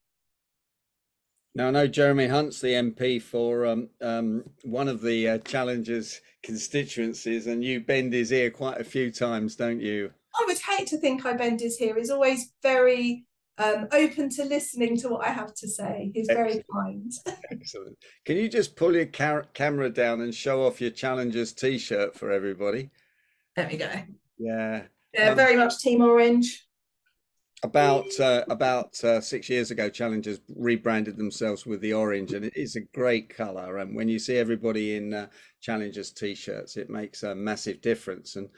Now 1.55 1.68
I 1.68 1.70
know 1.70 1.87
Jeremy 1.87 2.29
Hunt's 2.29 2.61
the 2.61 2.74
MP 2.74 3.20
for 3.20 3.66
um, 3.66 3.88
um, 4.01 4.44
one 4.62 4.88
of 4.88 5.01
the 5.03 5.29
uh, 5.29 5.38
Challengers 5.38 6.20
constituencies, 6.42 7.46
and 7.46 7.64
you 7.64 7.81
bend 7.81 8.12
his 8.12 8.33
ear 8.33 8.51
quite 8.51 8.81
a 8.81 8.85
few 8.85 9.11
times, 9.11 9.57
don't 9.57 9.81
you? 9.81 10.12
I 10.38 10.44
would 10.46 10.59
hate 10.59 10.87
to 10.88 10.98
think 10.98 11.27
I 11.27 11.33
bend 11.33 11.61
his 11.61 11.81
ear. 11.81 11.96
He's 11.96 12.11
always 12.11 12.53
very 12.62 13.27
um, 13.58 13.88
open 13.92 14.28
to 14.30 14.44
listening 14.44 14.96
to 14.98 15.08
what 15.08 15.26
I 15.26 15.30
have 15.30 15.54
to 15.54 15.68
say. 15.68 16.10
He's 16.14 16.28
Excellent. 16.28 16.50
very 16.50 16.64
kind. 16.72 17.12
Excellent. 17.50 17.98
Can 18.24 18.36
you 18.36 18.48
just 18.48 18.76
pull 18.76 18.94
your 18.94 19.06
ca 19.06 19.42
camera 19.54 19.90
down 19.90 20.20
and 20.20 20.34
show 20.34 20.64
off 20.64 20.80
your 20.80 20.90
Challengers 20.90 21.52
t-shirt 21.52 22.14
for 22.16 22.30
everybody? 22.30 22.90
There 23.56 23.68
we 23.70 23.76
go. 23.76 23.90
Yeah. 24.38 24.82
Yeah, 25.14 25.30
um, 25.30 25.36
very 25.36 25.56
much 25.56 25.78
Team 25.78 26.02
Orange. 26.02 26.64
About 27.64 28.06
uh, 28.20 28.44
about 28.48 29.02
uh, 29.02 29.20
six 29.20 29.48
years 29.48 29.72
ago, 29.72 29.88
Challengers 29.88 30.38
rebranded 30.54 31.16
themselves 31.16 31.66
with 31.66 31.80
the 31.80 31.92
orange, 31.92 32.32
and 32.32 32.44
it 32.44 32.56
is 32.56 32.76
a 32.76 32.82
great 32.94 33.34
color. 33.34 33.78
And 33.78 33.96
when 33.96 34.08
you 34.08 34.20
see 34.20 34.36
everybody 34.36 34.94
in 34.94 35.12
uh, 35.12 35.26
Challengers 35.60 36.12
t-shirts, 36.12 36.76
it 36.76 36.88
makes 36.88 37.24
a 37.24 37.34
massive 37.34 37.80
difference. 37.80 38.36
And 38.36 38.48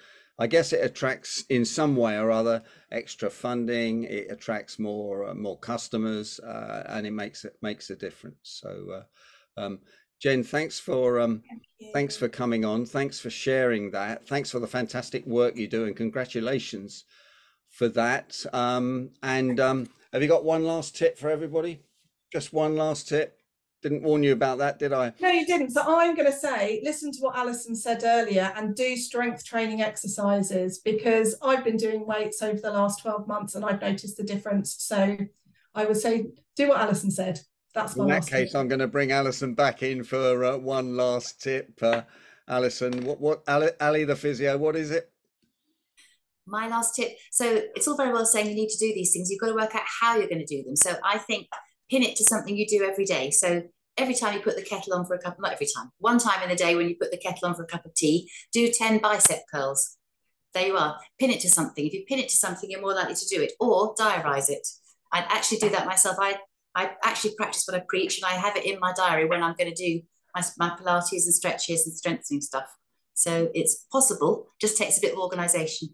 I 0.40 0.46
guess 0.46 0.72
it 0.72 0.82
attracts 0.82 1.44
in 1.50 1.66
some 1.66 1.94
way 1.94 2.16
or 2.16 2.30
other 2.30 2.62
extra 2.90 3.28
funding. 3.28 4.04
It 4.04 4.28
attracts 4.30 4.78
more 4.78 5.28
uh, 5.28 5.34
more 5.34 5.58
customers, 5.58 6.40
uh, 6.40 6.84
and 6.88 7.06
it 7.06 7.10
makes 7.10 7.44
it 7.44 7.56
makes 7.60 7.90
a 7.90 7.96
difference. 7.96 8.38
So, 8.42 9.04
uh, 9.58 9.60
um, 9.60 9.80
Jen, 10.18 10.42
thanks 10.42 10.80
for 10.80 11.20
um, 11.20 11.42
Thank 11.46 11.92
thanks 11.92 12.16
for 12.16 12.28
coming 12.28 12.64
on. 12.64 12.86
Thanks 12.86 13.20
for 13.20 13.28
sharing 13.28 13.90
that. 13.90 14.26
Thanks 14.26 14.50
for 14.50 14.60
the 14.60 14.66
fantastic 14.66 15.26
work 15.26 15.56
you 15.56 15.68
do, 15.68 15.84
and 15.84 15.94
congratulations 15.94 17.04
for 17.68 17.88
that. 17.88 18.42
Um, 18.54 19.10
and 19.22 19.60
um, 19.60 19.88
have 20.12 20.22
you 20.22 20.28
got 20.28 20.44
one 20.44 20.64
last 20.64 20.96
tip 20.96 21.18
for 21.18 21.28
everybody? 21.28 21.82
Just 22.32 22.54
one 22.54 22.76
last 22.76 23.08
tip. 23.08 23.39
Didn't 23.82 24.02
warn 24.02 24.22
you 24.22 24.32
about 24.32 24.58
that, 24.58 24.78
did 24.78 24.92
I? 24.92 25.12
No, 25.20 25.30
you 25.30 25.46
didn't. 25.46 25.70
So 25.70 25.82
I'm 25.86 26.14
going 26.14 26.30
to 26.30 26.36
say, 26.36 26.82
listen 26.84 27.12
to 27.12 27.18
what 27.20 27.36
Alison 27.36 27.74
said 27.74 28.02
earlier 28.04 28.52
and 28.54 28.74
do 28.74 28.94
strength 28.96 29.44
training 29.44 29.80
exercises 29.80 30.78
because 30.78 31.34
I've 31.42 31.64
been 31.64 31.78
doing 31.78 32.06
weights 32.06 32.42
over 32.42 32.60
the 32.60 32.70
last 32.70 33.00
12 33.00 33.26
months 33.26 33.54
and 33.54 33.64
I've 33.64 33.80
noticed 33.80 34.18
the 34.18 34.22
difference. 34.22 34.76
So 34.78 35.16
I 35.74 35.84
would 35.86 35.96
say, 35.96 36.26
do 36.56 36.68
what 36.68 36.80
Alison 36.80 37.10
said. 37.10 37.40
That's 37.74 37.96
in 37.96 38.06
that 38.08 38.26
case. 38.26 38.52
Tip. 38.52 38.60
I'm 38.60 38.68
going 38.68 38.80
to 38.80 38.88
bring 38.88 39.12
Alison 39.12 39.54
back 39.54 39.82
in 39.82 40.04
for 40.04 40.44
uh, 40.44 40.56
one 40.58 40.96
last 40.96 41.40
tip. 41.40 41.78
Uh, 41.80 42.02
Alison, 42.48 43.04
what 43.04 43.20
what 43.20 43.42
Ali, 43.48 43.70
Ali 43.80 44.04
the 44.04 44.16
physio? 44.16 44.58
What 44.58 44.74
is 44.74 44.90
it? 44.90 45.10
My 46.46 46.66
last 46.66 46.96
tip. 46.96 47.12
So 47.30 47.62
it's 47.76 47.86
all 47.86 47.96
very 47.96 48.12
well 48.12 48.26
saying 48.26 48.48
you 48.48 48.56
need 48.56 48.70
to 48.70 48.78
do 48.78 48.92
these 48.92 49.12
things. 49.12 49.30
You've 49.30 49.40
got 49.40 49.48
to 49.48 49.54
work 49.54 49.74
out 49.74 49.84
how 50.00 50.16
you're 50.16 50.28
going 50.28 50.44
to 50.44 50.56
do 50.56 50.64
them. 50.64 50.74
So 50.74 50.96
I 51.04 51.18
think 51.18 51.46
pin 51.90 52.02
it 52.02 52.16
to 52.16 52.24
something 52.24 52.56
you 52.56 52.66
do 52.66 52.84
every 52.84 53.04
day. 53.04 53.30
So 53.30 53.62
every 53.96 54.14
time 54.14 54.34
you 54.34 54.40
put 54.40 54.56
the 54.56 54.62
kettle 54.62 54.94
on 54.94 55.04
for 55.04 55.14
a 55.14 55.18
cup, 55.18 55.36
not 55.40 55.52
every 55.52 55.66
time, 55.66 55.90
one 55.98 56.18
time 56.18 56.42
in 56.42 56.48
the 56.48 56.56
day 56.56 56.74
when 56.74 56.88
you 56.88 56.96
put 56.96 57.10
the 57.10 57.18
kettle 57.18 57.48
on 57.48 57.54
for 57.54 57.64
a 57.64 57.66
cup 57.66 57.84
of 57.84 57.94
tea, 57.94 58.30
do 58.52 58.70
10 58.70 58.98
bicep 58.98 59.42
curls. 59.52 59.96
There 60.54 60.66
you 60.66 60.76
are. 60.76 60.98
Pin 61.18 61.30
it 61.30 61.40
to 61.40 61.50
something. 61.50 61.86
If 61.86 61.92
you 61.92 62.04
pin 62.08 62.18
it 62.18 62.28
to 62.28 62.36
something, 62.36 62.70
you're 62.70 62.80
more 62.80 62.94
likely 62.94 63.14
to 63.14 63.26
do 63.26 63.42
it 63.42 63.52
or 63.60 63.94
diarize 63.94 64.50
it. 64.50 64.66
I'd 65.12 65.26
actually 65.28 65.58
do 65.58 65.70
that 65.70 65.86
myself. 65.86 66.16
I, 66.20 66.38
I 66.74 66.92
actually 67.04 67.34
practice 67.36 67.64
what 67.66 67.76
I 67.76 67.84
preach 67.88 68.18
and 68.18 68.24
I 68.24 68.34
have 68.34 68.56
it 68.56 68.64
in 68.64 68.78
my 68.80 68.92
diary 68.92 69.26
when 69.26 69.42
I'm 69.42 69.54
going 69.54 69.72
to 69.72 69.74
do 69.74 70.00
my, 70.34 70.42
my 70.58 70.70
Pilates 70.70 71.24
and 71.24 71.34
stretches 71.34 71.86
and 71.86 71.96
strengthening 71.96 72.40
stuff. 72.40 72.66
So 73.14 73.50
it's 73.54 73.86
possible, 73.92 74.48
just 74.60 74.78
takes 74.78 74.98
a 74.98 75.00
bit 75.00 75.12
of 75.12 75.18
organization. 75.18 75.90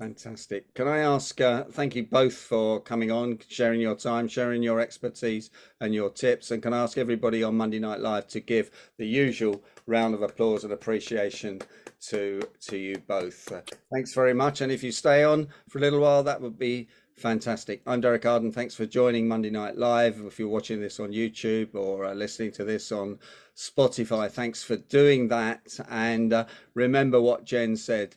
Fantastic. 0.00 0.74
Can 0.74 0.88
I 0.88 0.98
ask, 0.98 1.40
uh, 1.40 1.64
thank 1.64 1.94
you 1.94 2.02
both 2.04 2.34
for 2.34 2.80
coming 2.80 3.12
on, 3.12 3.38
sharing 3.48 3.80
your 3.80 3.94
time, 3.94 4.26
sharing 4.26 4.60
your 4.60 4.80
expertise 4.80 5.50
and 5.80 5.94
your 5.94 6.10
tips. 6.10 6.50
And 6.50 6.60
can 6.60 6.74
I 6.74 6.82
ask 6.82 6.98
everybody 6.98 7.44
on 7.44 7.56
Monday 7.56 7.78
Night 7.78 8.00
Live 8.00 8.26
to 8.28 8.40
give 8.40 8.72
the 8.98 9.06
usual 9.06 9.62
round 9.86 10.14
of 10.14 10.22
applause 10.22 10.64
and 10.64 10.72
appreciation 10.72 11.60
to, 12.08 12.42
to 12.62 12.76
you 12.76 12.98
both. 13.06 13.50
Uh, 13.52 13.60
thanks 13.92 14.12
very 14.14 14.34
much. 14.34 14.60
And 14.62 14.72
if 14.72 14.82
you 14.82 14.90
stay 14.90 15.22
on 15.22 15.48
for 15.68 15.78
a 15.78 15.80
little 15.80 16.00
while, 16.00 16.24
that 16.24 16.40
would 16.40 16.58
be 16.58 16.88
fantastic. 17.16 17.80
I'm 17.86 18.00
Derek 18.00 18.26
Arden. 18.26 18.50
Thanks 18.50 18.74
for 18.74 18.86
joining 18.86 19.28
Monday 19.28 19.50
Night 19.50 19.76
Live. 19.76 20.20
If 20.26 20.40
you're 20.40 20.48
watching 20.48 20.80
this 20.80 20.98
on 20.98 21.12
YouTube 21.12 21.74
or 21.74 22.06
uh, 22.06 22.14
listening 22.14 22.50
to 22.52 22.64
this 22.64 22.90
on 22.90 23.20
Spotify, 23.56 24.28
thanks 24.28 24.62
for 24.64 24.76
doing 24.76 25.28
that. 25.28 25.78
And 25.88 26.32
uh, 26.32 26.46
remember 26.74 27.20
what 27.20 27.44
Jen 27.44 27.76
said 27.76 28.16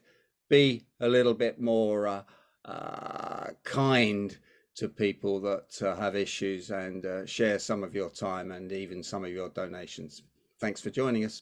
be 0.50 0.86
a 1.00 1.08
little 1.08 1.34
bit 1.34 1.60
more 1.60 2.08
uh, 2.08 2.24
uh, 2.66 3.48
kind 3.64 4.38
to 4.76 4.88
people 4.88 5.40
that 5.42 5.82
uh, 5.82 5.96
have 5.96 6.16
issues 6.16 6.70
and 6.70 7.06
uh, 7.06 7.26
share 7.26 7.60
some 7.60 7.84
of 7.84 7.96
your 7.96 8.10
time 8.10 8.52
and 8.52 8.72
even 8.72 9.02
some 9.02 9.26
of 9.26 9.32
your 9.32 9.50
donations. 9.50 10.24
Thanks 10.60 10.82
for 10.82 10.90
joining 10.90 11.26
us. 11.26 11.42